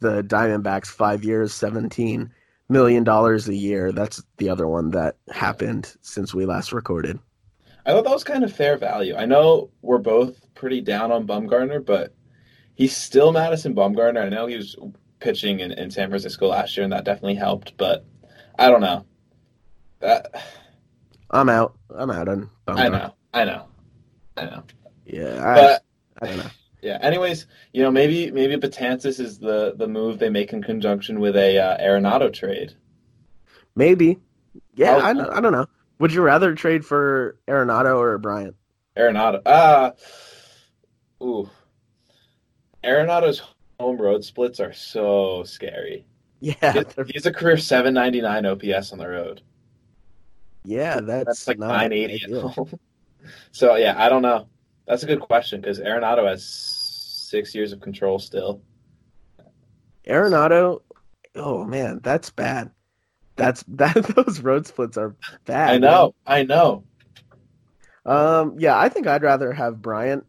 the 0.00 0.22
Diamondbacks 0.22 0.86
five 0.86 1.24
years, 1.24 1.52
seventeen 1.52 2.32
million 2.68 3.04
dollars 3.04 3.48
a 3.48 3.54
year. 3.54 3.92
That's 3.92 4.22
the 4.38 4.48
other 4.48 4.66
one 4.66 4.90
that 4.90 5.16
happened 5.30 5.94
since 6.00 6.34
we 6.34 6.46
last 6.46 6.72
recorded. 6.72 7.18
I 7.86 7.90
thought 7.90 8.04
that 8.04 8.12
was 8.12 8.24
kind 8.24 8.42
of 8.42 8.52
fair 8.52 8.76
value. 8.76 9.14
I 9.14 9.26
know 9.26 9.70
we're 9.80 9.98
both 9.98 10.52
pretty 10.54 10.80
down 10.80 11.12
on 11.12 11.26
Bumgarner, 11.26 11.84
but 11.84 12.12
he's 12.74 12.96
still 12.96 13.30
Madison 13.30 13.76
Bumgarner. 13.76 14.24
I 14.24 14.28
know 14.28 14.46
he 14.46 14.56
was 14.56 14.74
pitching 15.20 15.60
in, 15.60 15.70
in 15.70 15.90
San 15.92 16.08
Francisco 16.08 16.48
last 16.48 16.76
year, 16.76 16.82
and 16.82 16.92
that 16.92 17.04
definitely 17.04 17.36
helped. 17.36 17.76
But 17.76 18.04
I 18.58 18.70
don't 18.70 18.80
know. 18.80 19.06
That 20.00 20.34
I'm 21.30 21.48
out. 21.48 21.76
I'm 21.94 22.10
out 22.10 22.28
on 22.28 22.50
Bumgarner. 22.66 22.78
I 22.78 22.88
know, 22.88 23.14
I 23.32 23.44
know, 23.44 23.66
I 24.36 24.44
know. 24.46 24.64
Yeah, 25.04 25.48
I, 25.48 25.54
But 25.54 25.84
I 26.22 26.26
don't 26.26 26.38
know. 26.38 26.50
yeah. 26.82 26.98
Anyways, 27.00 27.46
you 27.72 27.82
know, 27.82 27.92
maybe 27.92 28.32
maybe 28.32 28.56
Betances 28.56 29.20
is 29.20 29.38
the 29.38 29.74
the 29.76 29.86
move 29.86 30.18
they 30.18 30.30
make 30.30 30.52
in 30.52 30.60
conjunction 30.60 31.20
with 31.20 31.36
a 31.36 31.56
uh, 31.56 31.78
Arenado 31.80 32.32
trade. 32.32 32.74
Maybe. 33.76 34.18
Yeah, 34.74 34.96
I, 34.96 35.10
I 35.10 35.40
don't 35.40 35.52
know. 35.52 35.66
Would 35.98 36.12
you 36.12 36.22
rather 36.22 36.54
trade 36.54 36.84
for 36.84 37.38
Arenado 37.48 37.96
or 37.96 38.18
Bryant? 38.18 38.56
Arenado. 38.96 39.40
Ah, 39.46 39.92
ooh. 41.22 41.48
Arenado's 42.84 43.42
home 43.80 43.96
road 44.00 44.24
splits 44.24 44.60
are 44.60 44.72
so 44.72 45.42
scary. 45.44 46.06
Yeah, 46.40 46.82
He's 47.08 47.26
a 47.26 47.32
career 47.32 47.56
799 47.56 48.46
OPS 48.46 48.92
on 48.92 48.98
the 48.98 49.08
road. 49.08 49.40
yeah, 50.64 51.00
that's, 51.00 51.24
That's 51.24 51.48
like 51.48 51.58
not 51.58 51.68
980 51.68 52.24
at 52.24 52.42
home. 52.42 52.78
So 53.50 53.74
yeah, 53.74 53.94
I 53.98 54.08
don't 54.08 54.22
know. 54.22 54.46
That's 54.86 55.02
a 55.02 55.06
good 55.06 55.18
question 55.18 55.60
because 55.60 55.80
Arenado 55.80 56.28
has 56.28 56.46
six 56.46 57.56
years 57.56 57.72
of 57.72 57.80
control 57.80 58.20
still. 58.20 58.62
Arenado, 60.06 60.82
oh 61.34 61.64
man, 61.64 61.98
that's 62.04 62.30
bad. 62.30 62.70
That's 63.36 63.64
that. 63.68 63.94
Those 63.94 64.40
road 64.40 64.66
splits 64.66 64.96
are 64.96 65.14
bad. 65.44 65.74
I 65.74 65.78
know, 65.78 66.14
I 66.26 66.42
know. 66.42 66.84
Um, 68.04 68.56
yeah, 68.58 68.78
I 68.78 68.88
think 68.88 69.06
I'd 69.06 69.22
rather 69.22 69.52
have 69.52 69.82
Bryant 69.82 70.24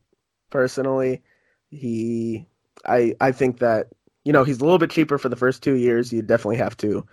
personally. 0.50 1.22
He, 1.70 2.48
I, 2.86 3.16
I 3.22 3.32
think 3.32 3.60
that 3.60 3.88
you 4.24 4.34
know 4.34 4.44
he's 4.44 4.60
a 4.60 4.64
little 4.64 4.80
bit 4.80 4.92
cheaper 4.92 5.18
for 5.18 5.30
the 5.30 5.36
first 5.36 5.64
two 5.64 5.76
years. 5.76 6.12
You 6.12 6.22
definitely 6.22 6.58
have 6.58 6.78
to 6.78 7.06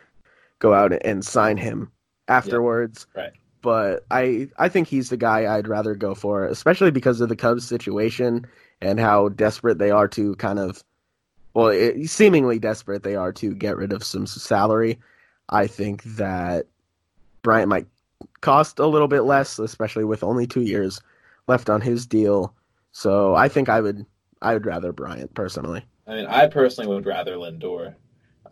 go 0.58 0.72
out 0.72 0.92
and 1.04 1.24
sign 1.24 1.56
him 1.56 1.90
afterwards. 2.28 3.06
right. 3.14 3.32
But 3.60 4.04
I, 4.10 4.48
I 4.58 4.68
think 4.68 4.88
he's 4.88 5.08
the 5.08 5.16
guy 5.16 5.56
I'd 5.56 5.68
rather 5.68 5.94
go 5.94 6.14
for, 6.14 6.44
especially 6.44 6.90
because 6.90 7.22
of 7.22 7.30
the 7.30 7.36
Cubs 7.36 7.66
situation 7.66 8.46
and 8.82 9.00
how 9.00 9.30
desperate 9.30 9.78
they 9.78 9.90
are 9.90 10.06
to 10.08 10.34
kind 10.36 10.58
of, 10.58 10.84
well, 11.54 11.68
it, 11.68 12.10
seemingly 12.10 12.58
desperate 12.58 13.04
they 13.04 13.16
are 13.16 13.32
to 13.32 13.54
get 13.54 13.78
rid 13.78 13.94
of 13.94 14.04
some 14.04 14.26
salary. 14.26 14.98
I 15.48 15.66
think 15.66 16.02
that 16.04 16.66
Bryant 17.42 17.68
might 17.68 17.86
cost 18.40 18.78
a 18.78 18.86
little 18.86 19.08
bit 19.08 19.22
less, 19.22 19.58
especially 19.58 20.04
with 20.04 20.22
only 20.22 20.46
two 20.46 20.62
years 20.62 21.00
left 21.46 21.68
on 21.70 21.80
his 21.80 22.06
deal. 22.06 22.54
So 22.92 23.34
I 23.34 23.48
think 23.48 23.68
I 23.68 23.80
would 23.80 24.06
I 24.42 24.54
would 24.54 24.66
rather 24.66 24.92
Bryant 24.92 25.34
personally. 25.34 25.84
I 26.06 26.14
mean, 26.16 26.26
I 26.26 26.46
personally 26.46 26.94
would 26.94 27.06
rather 27.06 27.36
Lindor. 27.36 27.94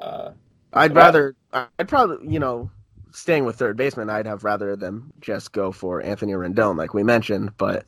Uh, 0.00 0.30
I'd 0.72 0.94
rather 0.94 1.36
I'd 1.52 1.88
probably 1.88 2.32
you 2.32 2.38
know 2.38 2.70
staying 3.12 3.44
with 3.44 3.56
third 3.56 3.76
baseman 3.76 4.08
I'd 4.08 4.26
have 4.26 4.42
rather 4.42 4.74
them 4.74 5.12
just 5.20 5.52
go 5.52 5.70
for 5.70 6.02
Anthony 6.02 6.32
Rendon 6.32 6.76
like 6.76 6.94
we 6.94 7.02
mentioned, 7.02 7.56
but 7.56 7.84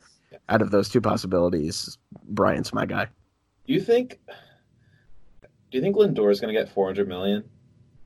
out 0.49 0.61
of 0.61 0.71
those 0.71 0.89
two 0.89 1.01
possibilities, 1.01 1.97
Bryant's 2.25 2.73
my 2.73 2.85
guy. 2.85 3.07
do 3.65 3.73
you 3.73 3.81
think? 3.81 4.19
Do 5.71 5.79
you 5.79 5.81
think 5.81 5.95
Lindor 5.95 6.31
is 6.31 6.39
going 6.39 6.53
to 6.53 6.59
get 6.59 6.71
400 6.71 7.07
million? 7.07 7.43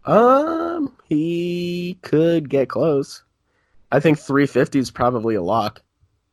Um, 0.10 0.95
he 1.08 2.00
could 2.02 2.50
get 2.50 2.67
close. 2.67 3.24
I 3.91 4.00
think 4.00 4.17
350 4.17 4.80
is 4.80 4.89
probably 4.89 5.36
a 5.36 5.41
lock. 5.41 5.84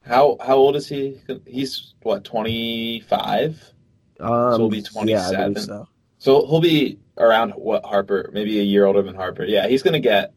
How 0.02 0.38
how 0.40 0.56
old 0.56 0.76
is 0.76 0.88
he? 0.88 1.20
He's 1.46 1.94
what 2.02 2.24
25. 2.24 3.72
Um, 4.20 4.60
he'll 4.60 4.70
be 4.70 4.80
27. 4.80 5.52
believe 5.52 5.66
so. 5.66 5.88
So 6.18 6.46
he'll 6.46 6.60
be 6.62 6.98
around 7.18 7.50
what 7.50 7.84
Harper, 7.84 8.30
maybe 8.32 8.60
a 8.60 8.62
year 8.62 8.86
older 8.86 9.02
than 9.02 9.14
Harper. 9.14 9.44
Yeah, 9.44 9.66
he's 9.68 9.82
going 9.82 9.92
to 9.94 10.00
get. 10.00 10.32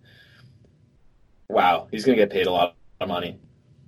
Wow, 1.47 1.87
he's 1.91 2.03
to 2.03 2.15
get 2.15 2.29
paid 2.29 2.47
a 2.47 2.51
lot 2.51 2.75
of 2.99 3.07
money. 3.07 3.39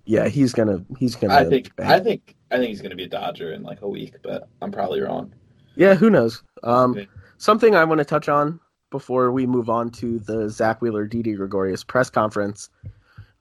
Yeah, 0.05 0.29
he's 0.29 0.53
gonna 0.53 0.85
he's 0.97 1.15
gonna. 1.15 1.33
I 1.33 1.43
think. 1.43 1.71
I 1.77 1.99
think 1.99 2.35
I 2.51 2.57
think 2.57 2.69
he's 2.69 2.81
going 2.81 2.91
to 2.91 2.95
be 2.95 3.03
a 3.03 3.09
Dodger 3.09 3.51
in 3.51 3.63
like 3.63 3.81
a 3.81 3.87
week, 3.89 4.15
but 4.23 4.47
I'm 4.61 4.71
probably 4.71 5.01
wrong. 5.01 5.33
Yeah, 5.75 5.95
who 5.95 6.09
knows? 6.09 6.41
Um, 6.63 6.91
Okay. 6.91 7.07
something 7.37 7.75
I 7.75 7.83
want 7.83 7.99
to 7.99 8.05
touch 8.05 8.29
on 8.29 8.59
before 8.91 9.31
we 9.31 9.47
move 9.47 9.69
on 9.69 9.89
to 9.89 10.19
the 10.19 10.49
Zack 10.49 10.81
Wheeler, 10.81 11.07
Didi 11.07 11.33
Gregorius 11.33 11.83
press 11.83 12.09
conference. 12.09 12.69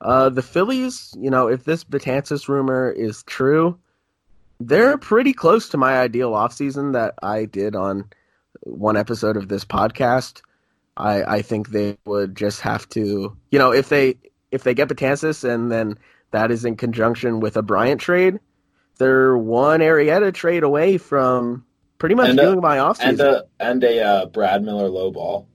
Uh, 0.00 0.30
the 0.30 0.42
Phillies, 0.42 1.14
you 1.18 1.28
know, 1.28 1.48
if 1.48 1.64
this 1.64 1.84
Betances 1.84 2.48
rumor 2.48 2.90
is 2.90 3.22
true, 3.24 3.78
they're 4.58 4.96
pretty 4.96 5.34
close 5.34 5.68
to 5.70 5.76
my 5.76 5.98
ideal 5.98 6.32
offseason 6.32 6.94
that 6.94 7.14
I 7.22 7.44
did 7.44 7.76
on 7.76 8.08
one 8.62 8.96
episode 8.96 9.36
of 9.36 9.48
this 9.48 9.64
podcast. 9.64 10.40
I, 10.96 11.22
I 11.22 11.42
think 11.42 11.68
they 11.68 11.98
would 12.06 12.36
just 12.36 12.60
have 12.60 12.88
to, 12.90 13.36
you 13.50 13.58
know, 13.58 13.72
if 13.72 13.88
they 13.88 14.16
if 14.50 14.64
they 14.64 14.74
get 14.74 14.88
Betances 14.88 15.48
and 15.48 15.70
then 15.70 15.98
that 16.30 16.50
is 16.50 16.64
in 16.64 16.76
conjunction 16.76 17.40
with 17.40 17.56
a 17.56 17.62
Bryant 17.62 18.00
trade, 18.00 18.38
they're 18.98 19.36
one 19.36 19.80
Arrieta 19.80 20.32
trade 20.32 20.62
away 20.62 20.98
from 20.98 21.64
pretty 22.00 22.16
much 22.16 22.30
And 22.30 22.40
a- 22.40 22.42
doing 22.42 22.60
my 22.60 22.78
offseason. 22.78 23.04
and 23.10 23.20
a 23.20 23.44
and 23.60 23.84
a 23.84 24.00
uh, 24.04 24.26
Brad 24.26 24.64
Miller 24.64 24.88
low 24.88 25.12
ball. 25.12 25.46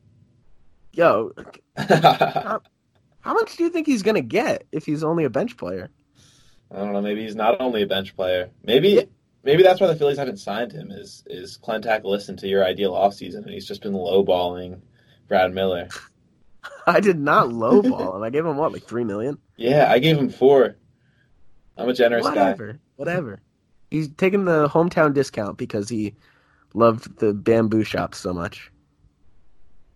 Yo, 0.94 1.34
I 1.76 1.84
how 3.20 3.34
much 3.34 3.58
do 3.58 3.64
you 3.64 3.70
think 3.70 3.86
he's 3.88 4.04
gonna 4.04 4.22
get 4.22 4.64
if 4.72 4.86
he's 4.86 5.04
only 5.04 5.26
a 5.26 5.30
bench 5.30 5.58
player? 5.58 5.90
I 6.72 6.78
don't 6.78 6.94
know. 6.94 7.02
Maybe 7.02 7.24
he's 7.24 7.36
not 7.36 7.60
only 7.60 7.82
a 7.82 7.88
bench 7.88 8.16
player. 8.16 8.50
Maybe 8.64 8.90
Yeah. 8.90 9.02
maybe 9.44 9.64
that's 9.64 9.82
why 9.82 9.88
the 9.88 9.96
Phillies 9.96 10.18
haven't 10.18 10.38
signed 10.38 10.72
him. 10.72 10.92
Is 10.92 11.24
is 11.26 11.58
Klentak 11.62 12.06
listened 12.06 12.40
to 12.40 12.48
your 12.48 12.64
ideal 12.64 12.94
offseason 12.94 13.44
and 13.44 13.50
he's 13.50 13.68
just 13.68 13.82
been 13.82 13.94
lowballing 13.94 14.80
Brad 15.28 15.54
Miller. 15.54 15.90
I 16.88 17.00
did 17.00 17.20
not 17.20 17.50
lowball 17.50 18.16
him. 18.16 18.24
I 18.24 18.30
gave 18.30 18.46
him 18.46 18.58
what, 18.58 18.72
like 18.72 18.84
three 18.84 19.04
million? 19.04 19.38
Yeah, 19.58 19.92
I 19.92 20.00
gave 20.00 20.18
him 20.18 20.30
four. 20.30 20.76
I'm 21.78 21.90
a 21.90 21.94
generous 21.94 22.26
guy. 22.26 22.30
Whatever, 22.52 22.80
whatever. 22.96 23.42
He's 23.92 24.10
taking 24.10 24.46
the 24.46 24.68
hometown 24.70 25.14
discount 25.14 25.58
because 25.58 25.90
he 25.90 26.16
loved 26.76 27.18
the 27.20 27.34
bamboo 27.34 27.84
shop 27.84 28.14
so 28.14 28.34
much. 28.34 28.72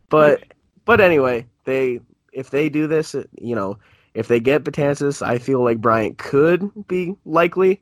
But 0.09 0.43
but 0.85 1.01
anyway, 1.01 1.45
they 1.65 1.99
if 2.33 2.49
they 2.49 2.69
do 2.69 2.87
this, 2.87 3.13
uh, 3.13 3.23
you 3.39 3.55
know, 3.55 3.77
if 4.13 4.27
they 4.27 4.39
get 4.39 4.63
Betances, 4.63 5.25
I 5.25 5.37
feel 5.37 5.63
like 5.63 5.81
Bryant 5.81 6.17
could 6.17 6.87
be 6.87 7.15
likely. 7.25 7.81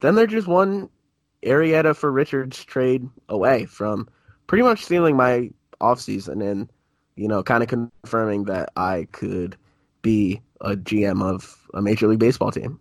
Then 0.00 0.14
they're 0.14 0.26
just 0.26 0.46
one 0.46 0.88
Arrieta 1.42 1.96
for 1.96 2.10
Richards 2.10 2.64
trade 2.64 3.08
away 3.28 3.66
from 3.66 4.08
pretty 4.46 4.62
much 4.62 4.84
stealing 4.84 5.16
my 5.16 5.50
offseason 5.80 6.48
and 6.48 6.68
you 7.16 7.28
know, 7.28 7.42
kind 7.42 7.62
of 7.62 7.68
confirming 7.68 8.44
that 8.44 8.70
I 8.76 9.06
could 9.12 9.56
be 10.00 10.40
a 10.60 10.76
GM 10.76 11.22
of 11.22 11.68
a 11.74 11.82
Major 11.82 12.08
League 12.08 12.18
Baseball 12.18 12.50
team. 12.50 12.80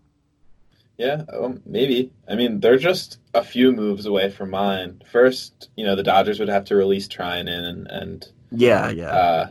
Yeah, 1.01 1.23
um, 1.33 1.63
maybe. 1.65 2.13
I 2.29 2.35
mean, 2.35 2.59
they're 2.59 2.77
just 2.77 3.17
a 3.33 3.43
few 3.43 3.71
moves 3.71 4.05
away 4.05 4.29
from 4.29 4.51
mine. 4.51 5.01
First, 5.11 5.69
you 5.75 5.83
know, 5.83 5.95
the 5.95 6.03
Dodgers 6.03 6.39
would 6.39 6.47
have 6.49 6.65
to 6.65 6.75
release 6.75 7.07
Treinen 7.07 7.63
and, 7.63 7.87
and 7.87 8.27
Yeah, 8.51 8.89
yeah. 8.91 9.09
uh, 9.09 9.49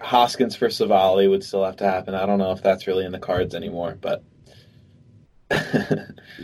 Hoskins 0.00 0.54
for 0.54 0.68
Savali 0.68 1.28
would 1.28 1.42
still 1.42 1.64
have 1.64 1.76
to 1.78 1.84
happen. 1.84 2.14
I 2.14 2.24
don't 2.24 2.38
know 2.38 2.52
if 2.52 2.62
that's 2.62 2.86
really 2.86 3.04
in 3.04 3.10
the 3.12 3.18
cards 3.18 3.54
anymore, 3.54 3.98
but 4.00 4.22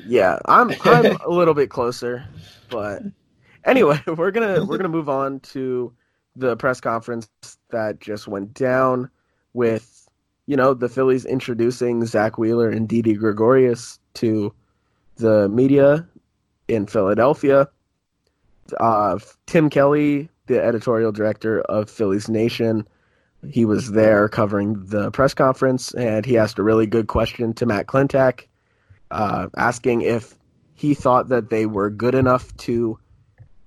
Yeah, 0.05 0.39
I'm 0.47 0.73
I'm 0.85 1.13
a 1.25 1.29
little 1.31 1.55
bit 1.55 1.71
closer, 1.71 2.25
but 2.69 3.03
anyway, 3.65 4.01
we're 4.07 4.31
gonna 4.31 4.65
we're 4.65 4.79
gonna 4.79 4.89
move 4.89 5.09
on 5.09 5.41
to 5.41 5.93
the 6.37 6.57
press 6.57 6.81
conference 6.81 7.29
that 7.71 8.01
just 8.01 8.27
went 8.27 8.55
down 8.55 9.09
with 9.53 9.94
you 10.47 10.57
know 10.57 10.75
the 10.75 10.89
Phillies 10.89 11.25
introducing 11.25 12.05
Zack 12.07 12.39
Wheeler 12.39 12.69
and 12.69 12.89
Didi 12.89 13.15
Gregorius 13.15 13.99
to 14.15 14.53
the 15.17 15.49
media 15.49 16.07
in 16.69 16.87
Philadelphia. 16.87 17.69
Uh, 18.79 19.19
Tim 19.47 19.71
Kelly, 19.71 20.29
the 20.47 20.63
editorial 20.63 21.13
director 21.13 21.61
of 21.63 21.91
Phillies 21.91 22.29
Nation, 22.29 22.87
he 23.49 23.65
was 23.65 23.93
there 23.93 24.29
covering 24.29 24.85
the 24.87 25.11
press 25.11 25.35
conference, 25.35 25.93
and 25.95 26.25
he 26.25 26.39
asked 26.39 26.59
a 26.59 26.63
really 26.63 26.87
good 26.87 27.09
question 27.09 27.53
to 27.55 27.67
Matt 27.67 27.87
Klentak 27.87 28.47
uh, 29.11 29.49
asking 29.57 30.03
if 30.03 30.35
he 30.75 30.95
thought 30.95 31.29
that 31.29 31.51
they 31.51 31.67
were 31.67 31.91
good 31.91 32.15
enough 32.15 32.55
to 32.59 32.99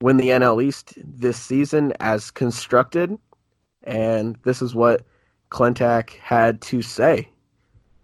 win 0.02 0.18
the 0.18 0.30
NL 0.30 0.64
East 0.64 0.94
this 0.98 1.40
season 1.40 1.94
as 2.00 2.32
constructed. 2.32 3.18
And 3.84 4.38
this 4.44 4.62
is 4.62 4.76
what 4.76 5.04
Klentak 5.50 6.12
had 6.12 6.62
to 6.62 6.82
say. 6.82 7.30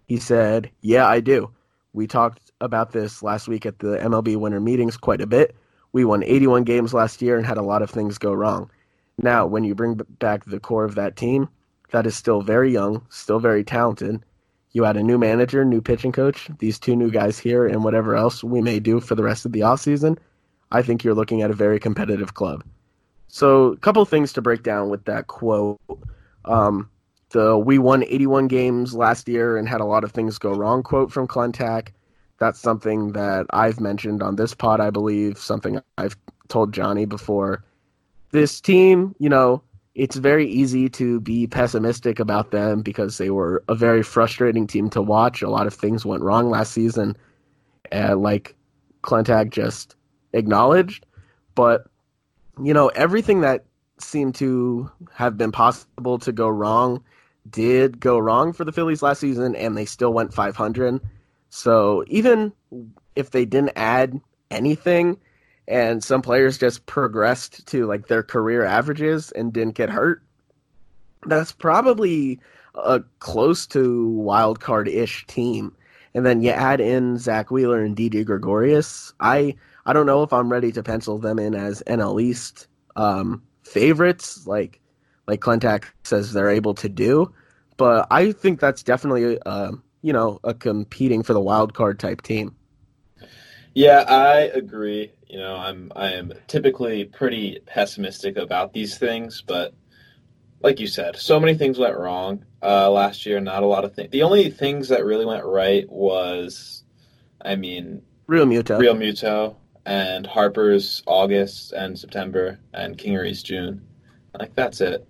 He 0.06 0.18
said, 0.18 0.70
Yeah, 0.80 1.06
I 1.06 1.20
do. 1.20 1.50
We 1.92 2.06
talked 2.06 2.52
about 2.60 2.92
this 2.92 3.22
last 3.22 3.48
week 3.48 3.66
at 3.66 3.78
the 3.78 3.98
MLB 3.98 4.36
winter 4.36 4.60
meetings 4.60 4.96
quite 4.96 5.20
a 5.20 5.26
bit. 5.26 5.54
We 5.92 6.04
won 6.04 6.24
81 6.24 6.64
games 6.64 6.92
last 6.92 7.22
year 7.22 7.36
and 7.36 7.46
had 7.46 7.58
a 7.58 7.62
lot 7.62 7.82
of 7.82 7.90
things 7.90 8.18
go 8.18 8.32
wrong. 8.32 8.70
Now, 9.16 9.46
when 9.46 9.62
you 9.62 9.74
bring 9.74 9.94
back 10.18 10.44
the 10.44 10.58
core 10.58 10.84
of 10.84 10.96
that 10.96 11.16
team, 11.16 11.48
that 11.92 12.06
is 12.06 12.16
still 12.16 12.42
very 12.42 12.72
young, 12.72 13.06
still 13.10 13.38
very 13.38 13.62
talented, 13.62 14.24
you 14.74 14.84
add 14.84 14.96
a 14.96 15.02
new 15.02 15.18
manager, 15.18 15.64
new 15.64 15.80
pitching 15.80 16.10
coach, 16.10 16.50
these 16.58 16.80
two 16.80 16.96
new 16.96 17.10
guys 17.10 17.38
here, 17.38 17.64
and 17.64 17.84
whatever 17.84 18.16
else 18.16 18.42
we 18.42 18.60
may 18.60 18.80
do 18.80 18.98
for 18.98 19.14
the 19.14 19.22
rest 19.22 19.46
of 19.46 19.52
the 19.52 19.60
offseason, 19.60 20.18
I 20.72 20.82
think 20.82 21.04
you're 21.04 21.14
looking 21.14 21.42
at 21.42 21.50
a 21.50 21.54
very 21.54 21.78
competitive 21.78 22.34
club. 22.34 22.64
So, 23.28 23.66
a 23.66 23.76
couple 23.76 24.04
things 24.04 24.32
to 24.32 24.42
break 24.42 24.64
down 24.64 24.90
with 24.90 25.04
that 25.04 25.28
quote. 25.28 25.80
Um, 26.44 26.90
the 27.34 27.58
we 27.58 27.78
won 27.78 28.04
81 28.04 28.48
games 28.48 28.94
last 28.94 29.28
year 29.28 29.58
and 29.58 29.68
had 29.68 29.82
a 29.82 29.84
lot 29.84 30.04
of 30.04 30.12
things 30.12 30.38
go 30.38 30.52
wrong 30.52 30.82
quote 30.82 31.12
from 31.12 31.28
Klentak. 31.28 31.88
That's 32.38 32.58
something 32.58 33.12
that 33.12 33.46
I've 33.50 33.80
mentioned 33.80 34.22
on 34.22 34.36
this 34.36 34.54
pod, 34.54 34.80
I 34.80 34.90
believe, 34.90 35.36
something 35.36 35.80
I've 35.98 36.16
told 36.48 36.72
Johnny 36.72 37.04
before. 37.04 37.64
This 38.30 38.60
team, 38.60 39.14
you 39.18 39.28
know, 39.28 39.62
it's 39.94 40.16
very 40.16 40.46
easy 40.48 40.88
to 40.90 41.20
be 41.20 41.46
pessimistic 41.46 42.20
about 42.20 42.50
them 42.50 42.82
because 42.82 43.18
they 43.18 43.30
were 43.30 43.64
a 43.68 43.74
very 43.74 44.02
frustrating 44.02 44.66
team 44.66 44.88
to 44.90 45.02
watch. 45.02 45.42
A 45.42 45.50
lot 45.50 45.66
of 45.66 45.74
things 45.74 46.06
went 46.06 46.22
wrong 46.22 46.50
last 46.50 46.72
season, 46.72 47.16
like 47.92 48.54
Klentak 49.02 49.50
just 49.50 49.96
acknowledged. 50.32 51.04
But 51.54 51.86
you 52.62 52.72
know, 52.72 52.88
everything 52.88 53.40
that 53.40 53.64
seemed 53.98 54.34
to 54.36 54.90
have 55.12 55.36
been 55.36 55.52
possible 55.52 56.18
to 56.18 56.32
go 56.32 56.48
wrong 56.48 57.02
did 57.48 58.00
go 58.00 58.18
wrong 58.18 58.52
for 58.52 58.64
the 58.64 58.72
Phillies 58.72 59.02
last 59.02 59.20
season, 59.20 59.54
and 59.54 59.76
they 59.76 59.84
still 59.84 60.12
went 60.12 60.34
500. 60.34 61.00
So 61.50 62.04
even 62.08 62.52
if 63.14 63.30
they 63.30 63.44
didn't 63.44 63.72
add 63.76 64.20
anything, 64.50 65.18
and 65.66 66.04
some 66.04 66.22
players 66.22 66.58
just 66.58 66.86
progressed 66.86 67.66
to 67.68 67.86
like 67.86 68.08
their 68.08 68.22
career 68.22 68.64
averages 68.64 69.32
and 69.32 69.52
didn't 69.52 69.74
get 69.74 69.90
hurt, 69.90 70.22
that's 71.26 71.52
probably 71.52 72.40
a 72.74 73.02
close 73.20 73.66
to 73.68 74.08
wild 74.10 74.60
card 74.60 74.88
ish 74.88 75.26
team. 75.26 75.74
And 76.14 76.24
then 76.24 76.42
you 76.42 76.50
add 76.50 76.80
in 76.80 77.18
Zack 77.18 77.50
Wheeler 77.50 77.82
and 77.82 77.96
Didi 77.96 78.24
Gregorius. 78.24 79.12
I 79.20 79.56
I 79.86 79.92
don't 79.92 80.06
know 80.06 80.22
if 80.22 80.32
I'm 80.32 80.50
ready 80.50 80.72
to 80.72 80.82
pencil 80.82 81.18
them 81.18 81.38
in 81.38 81.54
as 81.54 81.82
NL 81.86 82.22
East 82.22 82.68
um, 82.96 83.42
favorites, 83.62 84.46
like 84.46 84.80
like 85.26 85.40
Klentak 85.40 85.84
says 86.04 86.32
they're 86.32 86.50
able 86.50 86.74
to 86.74 86.88
do. 86.88 87.32
But 87.76 88.06
I 88.10 88.32
think 88.32 88.60
that's 88.60 88.82
definitely 88.82 89.38
uh, 89.44 89.72
you 90.02 90.12
know 90.12 90.40
a 90.44 90.54
competing 90.54 91.22
for 91.22 91.32
the 91.32 91.40
wild 91.40 91.74
card 91.74 91.98
type 91.98 92.22
team. 92.22 92.54
Yeah, 93.74 94.04
I 94.06 94.42
agree. 94.54 95.12
You 95.28 95.38
know, 95.38 95.56
I'm 95.56 95.90
I 95.96 96.12
am 96.12 96.32
typically 96.46 97.04
pretty 97.06 97.60
pessimistic 97.66 98.36
about 98.36 98.72
these 98.72 98.98
things, 98.98 99.42
but 99.44 99.74
like 100.60 100.80
you 100.80 100.86
said, 100.86 101.16
so 101.16 101.40
many 101.40 101.54
things 101.54 101.78
went 101.78 101.96
wrong 101.96 102.44
uh, 102.62 102.90
last 102.90 103.26
year. 103.26 103.40
Not 103.40 103.62
a 103.62 103.66
lot 103.66 103.84
of 103.84 103.94
things. 103.94 104.10
The 104.10 104.22
only 104.22 104.48
things 104.50 104.88
that 104.88 105.04
really 105.04 105.26
went 105.26 105.44
right 105.44 105.90
was, 105.90 106.84
I 107.44 107.56
mean, 107.56 108.02
Realmuto. 108.28 108.78
Real 108.78 108.94
Muto 108.94 109.56
and 109.84 110.26
Harper's 110.26 111.02
August 111.06 111.72
and 111.72 111.98
September 111.98 112.58
and 112.72 112.96
Kingery's 112.96 113.42
June. 113.42 113.86
Like 114.38 114.54
that's 114.54 114.80
it. 114.80 115.06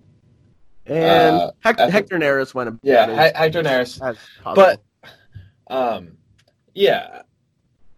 And 0.85 1.35
uh, 1.35 1.51
Hector, 1.59 1.89
Hector 1.89 2.19
Neris 2.19 2.53
went 2.53 2.69
about 2.69 2.79
Yeah, 2.83 3.31
Hector 3.35 3.63
Neris. 3.63 4.17
But 4.43 4.83
um, 5.67 6.17
yeah, 6.73 7.23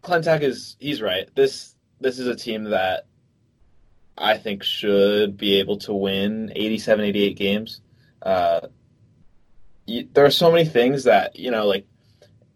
Klentak 0.04 0.42
is 0.42 0.78
he's 0.80 1.02
right. 1.02 1.30
This 1.36 1.76
this 2.00 2.20
is 2.20 2.28
a 2.28 2.36
team 2.36 2.66
that 2.66 3.06
I 4.18 4.38
think 4.38 4.64
should 4.64 5.38
be 5.38 5.56
able 5.56 5.78
to 5.80 5.94
win 5.94 6.52
87, 6.56 7.06
88 7.06 7.38
games. 7.38 7.82
Uh, 8.22 8.62
you, 9.86 10.08
there 10.14 10.26
are 10.26 10.32
so 10.32 10.52
many 10.52 10.66
things 10.66 11.04
that 11.04 11.38
you 11.38 11.52
know, 11.52 11.68
like 11.68 11.86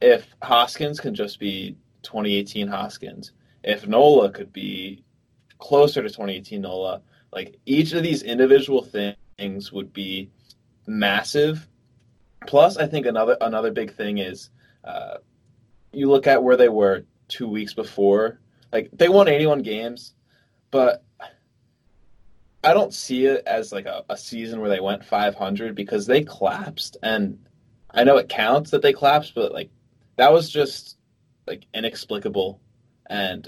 if 0.01 0.27
Hoskins 0.41 0.99
can 0.99 1.13
just 1.13 1.39
be 1.39 1.75
2018 2.03 2.67
Hoskins, 2.67 3.31
if 3.63 3.87
Nola 3.87 4.31
could 4.31 4.51
be 4.53 5.03
closer 5.59 6.01
to 6.01 6.09
2018 6.09 6.61
Nola, 6.61 7.01
like 7.31 7.57
each 7.65 7.93
of 7.93 8.01
these 8.01 8.23
individual 8.23 8.83
things 8.83 9.15
would 9.71 9.93
be 9.93 10.29
massive. 10.87 11.67
Plus, 12.47 12.77
I 12.77 12.87
think 12.87 13.05
another 13.05 13.37
another 13.41 13.71
big 13.71 13.95
thing 13.95 14.17
is 14.17 14.49
uh, 14.83 15.17
you 15.91 16.09
look 16.09 16.27
at 16.27 16.43
where 16.43 16.57
they 16.57 16.69
were 16.69 17.05
two 17.27 17.47
weeks 17.47 17.73
before. 17.73 18.39
Like 18.71 18.89
they 18.93 19.09
won 19.09 19.27
81 19.27 19.61
games, 19.63 20.13
but 20.71 21.03
I 22.63 22.73
don't 22.73 22.93
see 22.93 23.25
it 23.25 23.43
as 23.45 23.71
like 23.71 23.85
a, 23.85 24.03
a 24.09 24.17
season 24.17 24.61
where 24.61 24.69
they 24.69 24.79
went 24.79 25.03
500 25.03 25.75
because 25.75 26.05
they 26.05 26.23
collapsed 26.23 26.97
and 27.03 27.39
I 27.93 28.03
know 28.03 28.17
it 28.17 28.29
counts 28.29 28.71
that 28.71 28.81
they 28.81 28.93
collapsed, 28.93 29.35
but 29.35 29.51
like 29.51 29.69
that 30.15 30.31
was 30.31 30.49
just 30.49 30.97
like 31.47 31.65
inexplicable, 31.73 32.61
and 33.09 33.47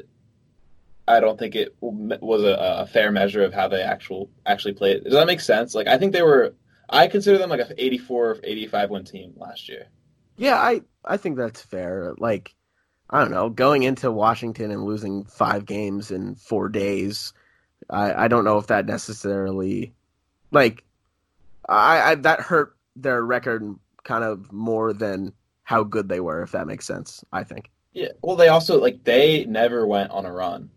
I 1.07 1.19
don't 1.19 1.37
think 1.37 1.55
it 1.55 1.75
was 1.81 2.43
a, 2.43 2.55
a 2.81 2.85
fair 2.85 3.11
measure 3.11 3.43
of 3.43 3.53
how 3.53 3.67
they 3.67 3.81
actual 3.81 4.29
actually 4.45 4.73
played. 4.73 5.03
Does 5.03 5.13
that 5.13 5.27
make 5.27 5.41
sense? 5.41 5.75
Like 5.75 5.87
I 5.87 5.97
think 5.97 6.13
they 6.13 6.21
were. 6.21 6.55
I 6.89 7.07
consider 7.07 7.37
them 7.37 7.49
like 7.49 7.59
a 7.59 7.83
84 7.83 8.39
85 8.43 8.89
win 8.89 9.03
team 9.03 9.33
last 9.35 9.67
year. 9.67 9.87
Yeah, 10.37 10.55
I 10.55 10.81
I 11.03 11.17
think 11.17 11.37
that's 11.37 11.61
fair. 11.61 12.13
Like 12.17 12.55
I 13.09 13.19
don't 13.19 13.31
know, 13.31 13.49
going 13.49 13.83
into 13.83 14.11
Washington 14.11 14.71
and 14.71 14.85
losing 14.85 15.25
five 15.25 15.65
games 15.65 16.09
in 16.09 16.35
four 16.35 16.69
days, 16.69 17.33
I 17.89 18.25
I 18.25 18.27
don't 18.29 18.45
know 18.45 18.57
if 18.57 18.67
that 18.67 18.85
necessarily 18.85 19.93
like 20.51 20.85
I, 21.67 22.11
I 22.11 22.15
that 22.15 22.39
hurt 22.39 22.77
their 22.95 23.21
record 23.23 23.75
kind 24.03 24.23
of 24.23 24.53
more 24.53 24.93
than 24.93 25.33
how 25.63 25.83
good 25.83 26.07
they 26.07 26.19
were, 26.21 26.41
if 26.43 26.51
that 26.51 26.67
makes 26.67 26.85
sense. 26.85 27.25
I 27.33 27.43
think. 27.43 27.69
Yeah. 27.91 28.09
Well, 28.21 28.37
they 28.37 28.47
also 28.47 28.79
like 28.79 29.03
they 29.03 29.43
never 29.45 29.85
went 29.85 30.11
on 30.11 30.25
a 30.25 30.31
run 30.31 30.69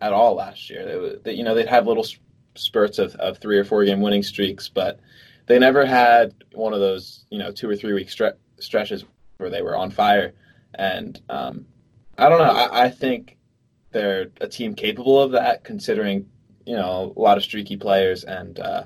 at 0.00 0.12
all 0.12 0.34
last 0.34 0.70
year. 0.70 0.84
They, 0.84 1.16
they 1.22 1.32
you 1.34 1.44
know 1.44 1.54
they'd 1.54 1.66
have 1.66 1.86
little 1.86 2.06
spurts 2.54 2.98
of, 2.98 3.14
of 3.16 3.38
three 3.38 3.58
or 3.58 3.64
four 3.64 3.84
game 3.84 4.00
winning 4.00 4.22
streaks, 4.22 4.68
but 4.68 5.00
they 5.46 5.58
never 5.58 5.84
had 5.84 6.34
one 6.52 6.74
of 6.74 6.80
those 6.80 7.24
you 7.30 7.38
know 7.38 7.52
two 7.52 7.68
or 7.68 7.76
three 7.76 7.92
week 7.92 8.08
stre- 8.08 8.36
stretches 8.58 9.04
where 9.38 9.50
they 9.50 9.62
were 9.62 9.76
on 9.76 9.90
fire. 9.90 10.34
And 10.74 11.20
um, 11.28 11.66
I 12.16 12.28
don't 12.28 12.38
know. 12.38 12.52
I, 12.52 12.84
I 12.84 12.88
think 12.90 13.36
they're 13.90 14.28
a 14.40 14.48
team 14.48 14.74
capable 14.74 15.20
of 15.20 15.32
that, 15.32 15.64
considering 15.64 16.28
you 16.66 16.76
know 16.76 17.12
a 17.16 17.20
lot 17.20 17.36
of 17.36 17.42
streaky 17.42 17.76
players. 17.76 18.24
And 18.24 18.58
uh, 18.58 18.84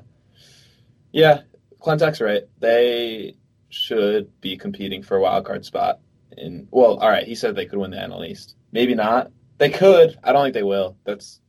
yeah, 1.13 1.43
Klentak's 1.81 2.21
right. 2.21 2.43
They 2.61 3.37
should 3.69 4.41
be 4.41 4.57
competing 4.57 5.03
for 5.03 5.17
a 5.17 5.21
wild 5.21 5.45
card 5.45 5.65
spot. 5.65 6.01
In 6.37 6.69
well, 6.71 6.97
all 6.97 7.11
right. 7.11 7.27
He 7.27 7.35
said 7.35 7.55
they 7.55 7.67
could 7.67 7.79
win 7.79 7.91
the 7.91 7.97
NL 7.99 8.27
East. 8.27 8.57
Maybe 8.71 8.95
not. 8.95 9.31
They 9.59 9.71
could. 9.71 10.19
I 10.25 10.33
don't 10.33 10.45
think 10.45 10.55
they 10.55 10.63
will. 10.63 10.97
That's 11.05 11.41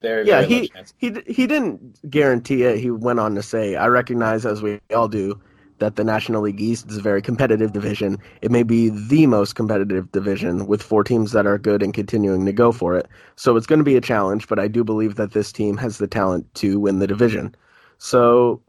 very 0.00 0.26
yeah. 0.26 0.42
Very 0.42 0.70
he 0.70 0.72
he 0.98 1.12
he 1.26 1.46
didn't 1.46 2.10
guarantee 2.10 2.62
it. 2.64 2.78
He 2.78 2.90
went 2.90 3.20
on 3.20 3.34
to 3.34 3.42
say, 3.42 3.76
"I 3.76 3.86
recognize, 3.86 4.46
as 4.46 4.62
we 4.62 4.80
all 4.94 5.08
do, 5.08 5.40
that 5.78 5.96
the 5.96 6.04
National 6.04 6.42
League 6.42 6.60
East 6.60 6.90
is 6.90 6.96
a 6.96 7.02
very 7.02 7.22
competitive 7.22 7.72
division. 7.72 8.18
It 8.42 8.50
may 8.50 8.62
be 8.62 8.90
the 8.90 9.26
most 9.26 9.54
competitive 9.54 10.10
division 10.12 10.66
with 10.66 10.82
four 10.82 11.04
teams 11.04 11.32
that 11.32 11.46
are 11.46 11.58
good 11.58 11.82
and 11.82 11.94
continuing 11.94 12.44
to 12.46 12.52
go 12.52 12.72
for 12.72 12.96
it. 12.96 13.08
So 13.36 13.56
it's 13.56 13.66
going 13.66 13.78
to 13.78 13.84
be 13.84 13.96
a 13.96 14.00
challenge, 14.00 14.48
but 14.48 14.58
I 14.58 14.68
do 14.68 14.84
believe 14.84 15.16
that 15.16 15.32
this 15.32 15.52
team 15.52 15.76
has 15.78 15.98
the 15.98 16.06
talent 16.06 16.52
to 16.56 16.78
win 16.80 16.98
the 16.98 17.06
division. 17.06 17.54
So, 17.98 18.62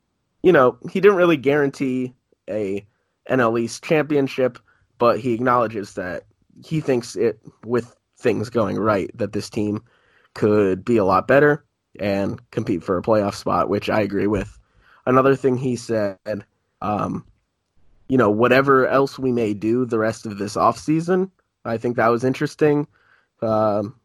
you 0.43 0.51
know, 0.51 0.77
he 0.89 0.99
didn't 0.99 1.17
really 1.17 1.37
guarantee 1.37 2.13
a 2.49 2.85
NL 3.29 3.59
East 3.59 3.83
championship, 3.83 4.59
but 4.97 5.19
he 5.19 5.33
acknowledges 5.33 5.93
that 5.93 6.23
he 6.63 6.79
thinks 6.79 7.15
it 7.15 7.39
with 7.65 7.95
things 8.19 8.49
going 8.49 8.77
right 8.77 9.09
that 9.15 9.33
this 9.33 9.49
team 9.49 9.83
could 10.33 10.85
be 10.85 10.97
a 10.97 11.05
lot 11.05 11.27
better 11.27 11.65
and 11.99 12.39
compete 12.51 12.83
for 12.83 12.97
a 12.97 13.01
playoff 13.01 13.33
spot, 13.33 13.69
which 13.69 13.89
I 13.89 14.01
agree 14.01 14.27
with. 14.27 14.57
Another 15.05 15.35
thing 15.35 15.57
he 15.57 15.75
said 15.75 16.17
um, 16.81 17.25
you 18.09 18.17
know, 18.17 18.29
whatever 18.29 18.87
else 18.87 19.19
we 19.19 19.31
may 19.31 19.53
do 19.53 19.85
the 19.85 19.99
rest 19.99 20.25
of 20.25 20.37
this 20.37 20.57
off 20.57 20.77
season, 20.77 21.31
I 21.63 21.77
think 21.77 21.95
that 21.95 22.07
was 22.07 22.23
interesting. 22.23 22.87
Um, 23.41 23.95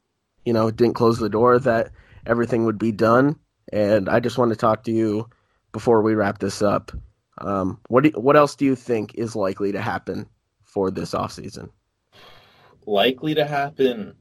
you 0.44 0.53
know, 0.53 0.70
didn't 0.70 0.94
close 0.94 1.18
the 1.18 1.31
door 1.31 1.59
that 1.59 1.90
everything 2.27 2.64
would 2.66 2.79
be 2.79 2.92
done. 2.92 3.37
And 3.72 4.09
I 4.09 4.20
just 4.20 4.38
want 4.38 4.50
to 4.50 4.57
talk 4.57 4.85
to 4.85 4.92
you 4.92 5.29
before 5.72 6.03
we 6.03 6.14
wrap 6.14 6.38
this 6.38 6.61
up. 6.61 6.92
Um, 7.38 7.81
what 7.88 8.05
do, 8.05 8.11
what 8.11 8.37
else 8.37 8.55
do 8.55 8.66
you 8.66 8.77
think 8.77 9.14
is 9.14 9.35
likely 9.35 9.72
to 9.72 9.81
happen 9.81 10.29
for 10.62 10.90
this 10.90 11.14
off 11.14 11.33
season? 11.33 11.70
Likely 12.87 13.35
to 13.35 13.47
happen, 13.47 14.14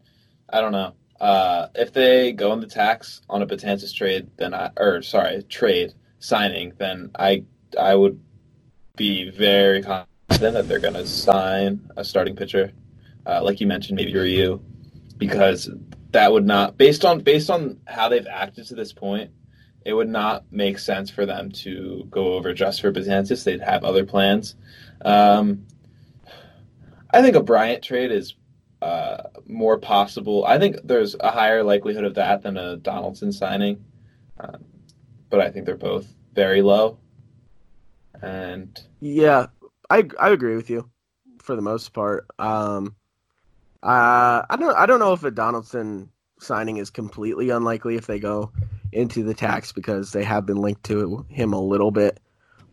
I 0.50 0.62
don't 0.62 0.72
know. 0.72 0.94
Uh, 1.20 1.68
if 1.76 1.94
they 1.94 2.32
go 2.32 2.54
in 2.54 2.60
the 2.60 2.68
tax 2.68 3.22
on 3.30 3.42
a 3.42 3.48
Betances 3.48 3.94
trade, 3.94 4.30
then 4.38 4.54
I, 4.54 4.72
or 4.78 5.02
sorry, 5.02 5.44
trade 5.44 5.94
signing, 6.20 6.74
then 6.78 7.12
I 7.18 7.44
I 7.80 7.96
would 7.96 8.20
be 8.96 9.30
very 9.30 9.82
confident 9.82 10.54
that 10.54 10.68
they're 10.68 10.80
going 10.80 10.94
to 10.94 11.08
sign 11.08 11.90
a 11.98 12.04
starting 12.04 12.36
pitcher, 12.36 12.72
uh, 13.26 13.42
like 13.44 13.60
you 13.60 13.68
mentioned, 13.68 13.96
maybe 13.96 14.14
Ryu, 14.14 14.62
because 15.18 15.70
that 16.12 16.32
would 16.32 16.46
not 16.46 16.78
based 16.78 17.06
on 17.06 17.22
based 17.22 17.50
on 17.50 17.80
how 17.88 18.10
they've 18.10 18.28
acted 18.28 18.68
to 18.68 18.76
this 18.76 18.94
point, 18.94 19.32
it 19.86 19.94
would 19.94 20.10
not 20.10 20.46
make 20.52 20.78
sense 20.80 21.10
for 21.10 21.26
them 21.26 21.52
to 21.52 22.06
go 22.10 22.34
over 22.34 22.54
just 22.54 22.82
for 22.82 22.92
Betances. 22.92 23.44
They'd 23.44 23.62
have 23.62 23.84
other 23.84 24.06
plans. 24.06 24.56
Um, 25.04 25.66
I 27.12 27.22
think 27.22 27.36
a 27.36 27.44
Bryant 27.44 27.84
trade 27.84 28.12
is 28.12 28.34
uh, 28.84 29.30
more 29.48 29.78
possible. 29.78 30.44
I 30.46 30.60
think 30.60 30.76
there's 30.84 31.16
a 31.22 31.32
higher 31.32 31.64
likelihood 31.64 32.04
of 32.04 32.16
that 32.16 32.42
than 32.42 32.58
a 32.58 32.76
Donaldson 32.76 33.32
signing, 33.32 33.82
uh, 34.38 34.58
but 35.30 35.40
I 35.40 35.50
think 35.50 35.66
they're 35.66 35.78
both 35.78 36.14
very 36.34 36.62
low. 36.62 36.98
And 38.22 38.78
yeah, 39.00 39.48
I 39.90 40.04
I 40.20 40.32
agree 40.32 40.58
with 40.58 40.70
you 40.70 40.90
for 41.40 41.56
the 41.56 41.62
most 41.62 41.94
part. 41.94 42.28
Um, 42.40 42.96
uh, 43.82 44.44
I 44.50 44.58
don't 44.60 44.76
I 44.76 44.86
don't 44.86 45.00
know 45.00 45.14
if 45.14 45.24
a 45.24 45.32
Donaldson 45.32 46.10
signing 46.40 46.76
is 46.76 46.90
completely 46.90 47.52
unlikely 47.52 47.96
if 47.96 48.08
they 48.08 48.20
go 48.20 48.52
into 48.92 49.24
the 49.24 49.34
tax 49.34 49.72
because 49.72 50.12
they 50.12 50.26
have 50.26 50.46
been 50.46 50.58
linked 50.58 50.84
to 50.86 51.26
him 51.30 51.54
a 51.54 51.62
little 51.62 51.92
bit. 51.92 52.20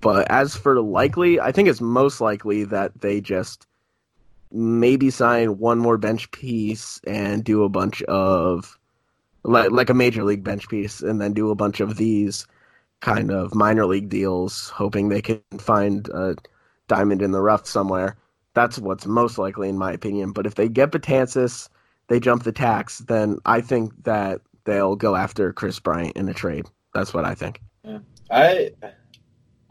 But 0.00 0.28
as 0.28 0.56
for 0.56 0.80
likely, 0.80 1.38
I 1.38 1.52
think 1.52 1.68
it's 1.68 1.80
most 1.80 2.20
likely 2.20 2.64
that 2.64 3.00
they 3.00 3.20
just 3.20 3.68
maybe 4.52 5.10
sign 5.10 5.58
one 5.58 5.78
more 5.78 5.98
bench 5.98 6.30
piece 6.30 7.00
and 7.06 7.44
do 7.44 7.64
a 7.64 7.68
bunch 7.68 8.02
of 8.02 8.78
like 9.42 9.70
like 9.70 9.90
a 9.90 9.94
major 9.94 10.24
league 10.24 10.44
bench 10.44 10.68
piece 10.68 11.00
and 11.00 11.20
then 11.20 11.32
do 11.32 11.50
a 11.50 11.54
bunch 11.54 11.80
of 11.80 11.96
these 11.96 12.46
kind 13.00 13.30
of 13.30 13.54
minor 13.54 13.86
league 13.86 14.08
deals, 14.08 14.68
hoping 14.70 15.08
they 15.08 15.22
can 15.22 15.40
find 15.58 16.08
a 16.08 16.36
diamond 16.88 17.22
in 17.22 17.30
the 17.32 17.40
rough 17.40 17.66
somewhere. 17.66 18.16
That's 18.54 18.78
what's 18.78 19.06
most 19.06 19.38
likely, 19.38 19.68
in 19.68 19.78
my 19.78 19.92
opinion. 19.92 20.32
But 20.32 20.46
if 20.46 20.54
they 20.56 20.68
get 20.68 20.90
Betances, 20.90 21.68
they 22.08 22.20
jump 22.20 22.42
the 22.42 22.52
tax, 22.52 22.98
then 22.98 23.38
I 23.46 23.60
think 23.60 24.04
that 24.04 24.40
they'll 24.64 24.96
go 24.96 25.16
after 25.16 25.52
Kris 25.52 25.78
Bryant 25.80 26.16
in 26.16 26.28
a 26.28 26.34
trade. 26.34 26.66
That's 26.92 27.14
what 27.14 27.24
I 27.24 27.34
think. 27.34 27.60
Yeah. 27.84 27.98
I 28.30 28.72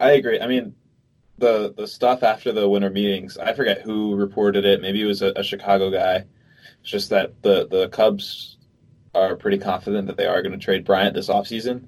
I 0.00 0.12
agree. 0.12 0.40
I 0.40 0.46
mean, 0.46 0.74
the 1.40 1.74
the 1.76 1.86
stuff 1.86 2.22
after 2.22 2.52
the 2.52 2.68
winter 2.68 2.90
meetings, 2.90 3.36
I 3.38 3.52
forget 3.52 3.80
who 3.80 4.14
reported 4.14 4.64
it. 4.64 4.80
Maybe 4.80 5.02
it 5.02 5.06
was 5.06 5.22
a, 5.22 5.32
a 5.36 5.42
Chicago 5.42 5.90
guy. 5.90 6.24
It's 6.80 6.90
just 6.90 7.10
that 7.10 7.42
the 7.42 7.66
the 7.68 7.88
Cubs 7.88 8.58
are 9.14 9.34
pretty 9.34 9.58
confident 9.58 10.06
that 10.06 10.16
they 10.16 10.26
are 10.26 10.42
going 10.42 10.52
to 10.52 10.64
trade 10.64 10.84
Bryant 10.84 11.14
this 11.14 11.28
offseason. 11.28 11.86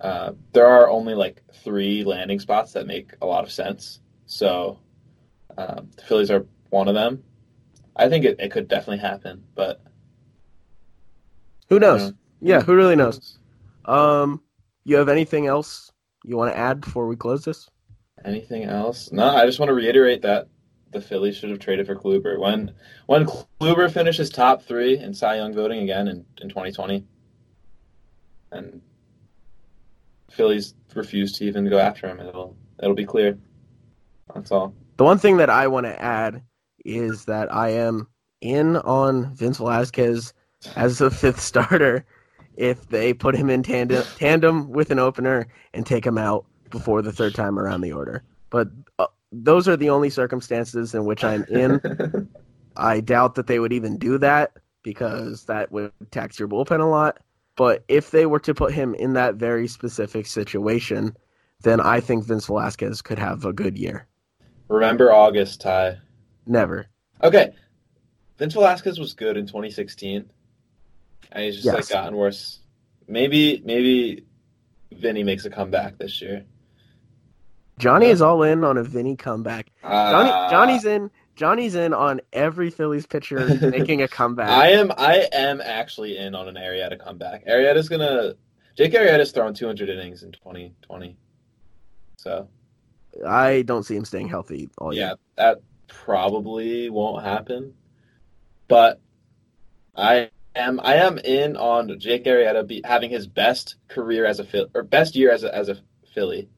Uh, 0.00 0.32
there 0.52 0.66
are 0.66 0.88
only 0.88 1.14
like 1.14 1.42
three 1.62 2.02
landing 2.02 2.40
spots 2.40 2.72
that 2.72 2.86
make 2.86 3.12
a 3.20 3.26
lot 3.26 3.44
of 3.44 3.52
sense. 3.52 4.00
So 4.26 4.78
um, 5.58 5.90
the 5.96 6.02
Phillies 6.02 6.30
are 6.30 6.46
one 6.70 6.88
of 6.88 6.94
them. 6.94 7.22
I 7.94 8.08
think 8.08 8.24
it, 8.24 8.40
it 8.40 8.50
could 8.50 8.68
definitely 8.68 8.98
happen, 8.98 9.44
but 9.54 9.82
who 11.68 11.78
knows? 11.78 12.12
Yeah, 12.40 12.60
who 12.62 12.74
really 12.74 12.96
knows? 12.96 13.38
Um, 13.84 14.42
you 14.84 14.96
have 14.96 15.08
anything 15.08 15.46
else 15.46 15.92
you 16.24 16.36
want 16.36 16.52
to 16.52 16.58
add 16.58 16.80
before 16.80 17.06
we 17.06 17.16
close 17.16 17.44
this? 17.44 17.68
Anything 18.24 18.64
else? 18.64 19.10
No, 19.12 19.26
I 19.26 19.46
just 19.46 19.58
want 19.58 19.68
to 19.68 19.74
reiterate 19.74 20.22
that 20.22 20.48
the 20.92 21.00
Phillies 21.00 21.36
should 21.36 21.50
have 21.50 21.58
traded 21.58 21.86
for 21.86 21.96
Kluber. 21.96 22.38
When 22.38 22.72
when 23.06 23.26
Kluber 23.26 23.90
finishes 23.90 24.30
top 24.30 24.62
three 24.62 24.98
in 24.98 25.12
Cy 25.14 25.36
Young 25.36 25.52
voting 25.52 25.80
again 25.80 26.08
in, 26.08 26.24
in 26.40 26.48
2020, 26.48 27.04
and 28.52 28.80
Phillies 30.30 30.74
refuse 30.94 31.32
to 31.38 31.44
even 31.44 31.68
go 31.68 31.78
after 31.78 32.06
him. 32.06 32.20
It'll 32.20 32.56
it'll 32.82 32.94
be 32.94 33.06
clear. 33.06 33.38
That's 34.34 34.52
all. 34.52 34.74
The 34.98 35.04
one 35.04 35.18
thing 35.18 35.38
that 35.38 35.50
I 35.50 35.66
want 35.66 35.86
to 35.86 36.00
add 36.00 36.42
is 36.84 37.24
that 37.24 37.52
I 37.52 37.70
am 37.70 38.08
in 38.40 38.76
on 38.76 39.34
Vince 39.34 39.58
Velasquez 39.58 40.32
as 40.76 40.98
the 40.98 41.10
fifth 41.10 41.40
starter 41.40 42.04
if 42.56 42.88
they 42.88 43.14
put 43.14 43.34
him 43.34 43.48
in 43.48 43.62
tandem 43.62 44.04
tandem 44.16 44.70
with 44.70 44.90
an 44.90 44.98
opener 44.98 45.46
and 45.72 45.86
take 45.86 46.06
him 46.06 46.18
out 46.18 46.44
before 46.72 47.02
the 47.02 47.12
third 47.12 47.34
time 47.34 47.58
around 47.58 47.82
the 47.82 47.92
order. 47.92 48.24
But 48.50 48.68
uh, 48.98 49.06
those 49.30 49.68
are 49.68 49.76
the 49.76 49.90
only 49.90 50.10
circumstances 50.10 50.94
in 50.94 51.04
which 51.04 51.22
I'm 51.22 51.44
in. 51.44 52.28
I 52.76 53.00
doubt 53.00 53.36
that 53.36 53.46
they 53.46 53.60
would 53.60 53.72
even 53.72 53.98
do 53.98 54.18
that 54.18 54.56
because 54.82 55.44
that 55.44 55.70
would 55.70 55.92
tax 56.10 56.38
your 56.38 56.48
bullpen 56.48 56.80
a 56.80 56.86
lot. 56.86 57.18
But 57.54 57.84
if 57.88 58.10
they 58.10 58.26
were 58.26 58.40
to 58.40 58.54
put 58.54 58.72
him 58.72 58.94
in 58.94 59.12
that 59.12 59.36
very 59.36 59.68
specific 59.68 60.26
situation, 60.26 61.16
then 61.62 61.80
I 61.80 62.00
think 62.00 62.24
Vince 62.24 62.46
Velasquez 62.46 63.02
could 63.02 63.18
have 63.18 63.44
a 63.44 63.52
good 63.52 63.78
year. 63.78 64.06
Remember 64.68 65.12
August, 65.12 65.60
Ty? 65.60 65.98
Never. 66.46 66.86
Okay. 67.22 67.50
Vince 68.38 68.54
Velasquez 68.54 68.98
was 68.98 69.14
good 69.14 69.36
in 69.36 69.46
2016. 69.46 70.30
And 71.30 71.44
he's 71.44 71.56
just 71.56 71.66
yes. 71.66 71.74
like 71.74 71.88
gotten 71.88 72.16
worse. 72.16 72.60
Maybe 73.06 73.62
maybe 73.64 74.24
Vinny 74.92 75.22
makes 75.22 75.44
a 75.44 75.50
comeback 75.50 75.98
this 75.98 76.20
year. 76.20 76.44
Johnny 77.78 78.06
is 78.06 78.22
all 78.22 78.42
in 78.42 78.64
on 78.64 78.76
a 78.78 78.82
Vinny 78.84 79.16
comeback. 79.16 79.70
Johnny, 79.82 80.30
Uh, 80.30 80.50
Johnny's 80.50 80.84
in. 80.84 81.10
Johnny's 81.34 81.74
in 81.74 81.94
on 81.94 82.20
every 82.32 82.70
Phillies 82.70 83.06
pitcher 83.06 83.46
making 83.70 84.02
a 84.02 84.08
comeback. 84.18 84.48
I 84.48 84.68
am. 84.72 84.92
I 84.96 85.28
am 85.32 85.60
actually 85.62 86.18
in 86.18 86.34
on 86.34 86.48
an 86.48 86.56
Arrieta 86.56 86.98
comeback. 86.98 87.46
Arrieta's 87.46 87.88
gonna. 87.88 88.34
Jake 88.76 88.92
Arrieta's 88.92 89.32
throwing 89.32 89.54
200 89.54 89.88
innings 89.88 90.22
in 90.22 90.32
2020. 90.32 91.16
So 92.18 92.48
I 93.26 93.62
don't 93.62 93.82
see 93.84 93.96
him 93.96 94.04
staying 94.04 94.28
healthy 94.28 94.68
all 94.78 94.92
year. 94.94 95.02
yeah, 95.08 95.14
that 95.36 95.60
probably 95.88 96.88
won't 96.90 97.24
happen. 97.24 97.74
But 98.68 99.00
I 99.96 100.30
am. 100.54 100.80
I 100.82 100.96
am 100.96 101.18
in 101.18 101.56
on 101.56 101.98
Jake 101.98 102.24
Arrieta 102.26 102.66
be, 102.66 102.82
having 102.84 103.10
his 103.10 103.26
best 103.26 103.76
career 103.88 104.26
as 104.26 104.38
a 104.38 104.68
or 104.74 104.82
best 104.82 105.16
year 105.16 105.32
as 105.32 105.44
a 105.44 105.54
as 105.54 105.68
a 105.70 105.76
Philly 106.14 106.48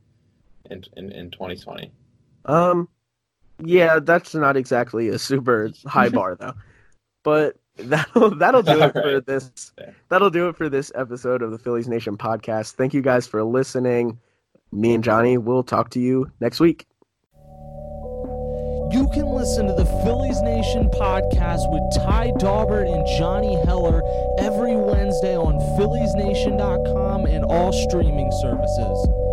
in 0.70 0.85
in, 0.96 1.12
in 1.12 1.31
2020. 1.31 1.92
Um, 2.46 2.88
yeah, 3.62 3.98
that's 4.00 4.35
not 4.35 4.57
exactly 4.57 5.09
a 5.09 5.18
super 5.18 5.70
high 5.87 6.09
bar 6.09 6.35
though. 6.40 6.55
But 7.22 7.57
that'll 7.77 8.37
that'll 8.37 8.62
do 8.62 8.83
it 8.83 8.92
for 8.92 9.03
Alright. 9.03 9.27
this. 9.27 9.72
That'll 10.09 10.31
do 10.31 10.48
it 10.48 10.57
for 10.57 10.68
this 10.68 10.92
episode 10.94 11.42
of 11.42 11.50
the 11.50 11.59
Phillies 11.59 11.88
Nation 11.88 12.16
podcast. 12.16 12.72
Thank 12.72 12.94
you 12.94 13.03
guys 13.03 13.27
for 13.27 13.42
listening. 13.44 14.18
Me 14.72 14.94
and 14.94 15.05
Johnny 15.05 15.38
will 15.38 15.62
talk 15.62 15.90
to 15.90 16.00
you 16.00 16.31
next 16.40 16.61
week. 16.61 16.87
You 18.90 19.09
can 19.12 19.27
listen 19.27 19.66
to 19.66 19.72
the 19.72 19.87
Phillies 20.05 20.40
Nation 20.42 20.88
podcast 20.90 21.68
with 21.72 21.83
Ty 22.05 22.33
Daubert 22.38 22.87
and 22.87 23.05
Johnny 23.18 23.57
Heller 23.64 24.03
every 24.38 24.77
Wednesday 24.77 25.37
on 25.37 25.55
PhilliesNation.com 25.79 27.27
and 27.27 27.44
all 27.44 27.72
streaming 27.72 28.31
services. 28.40 29.23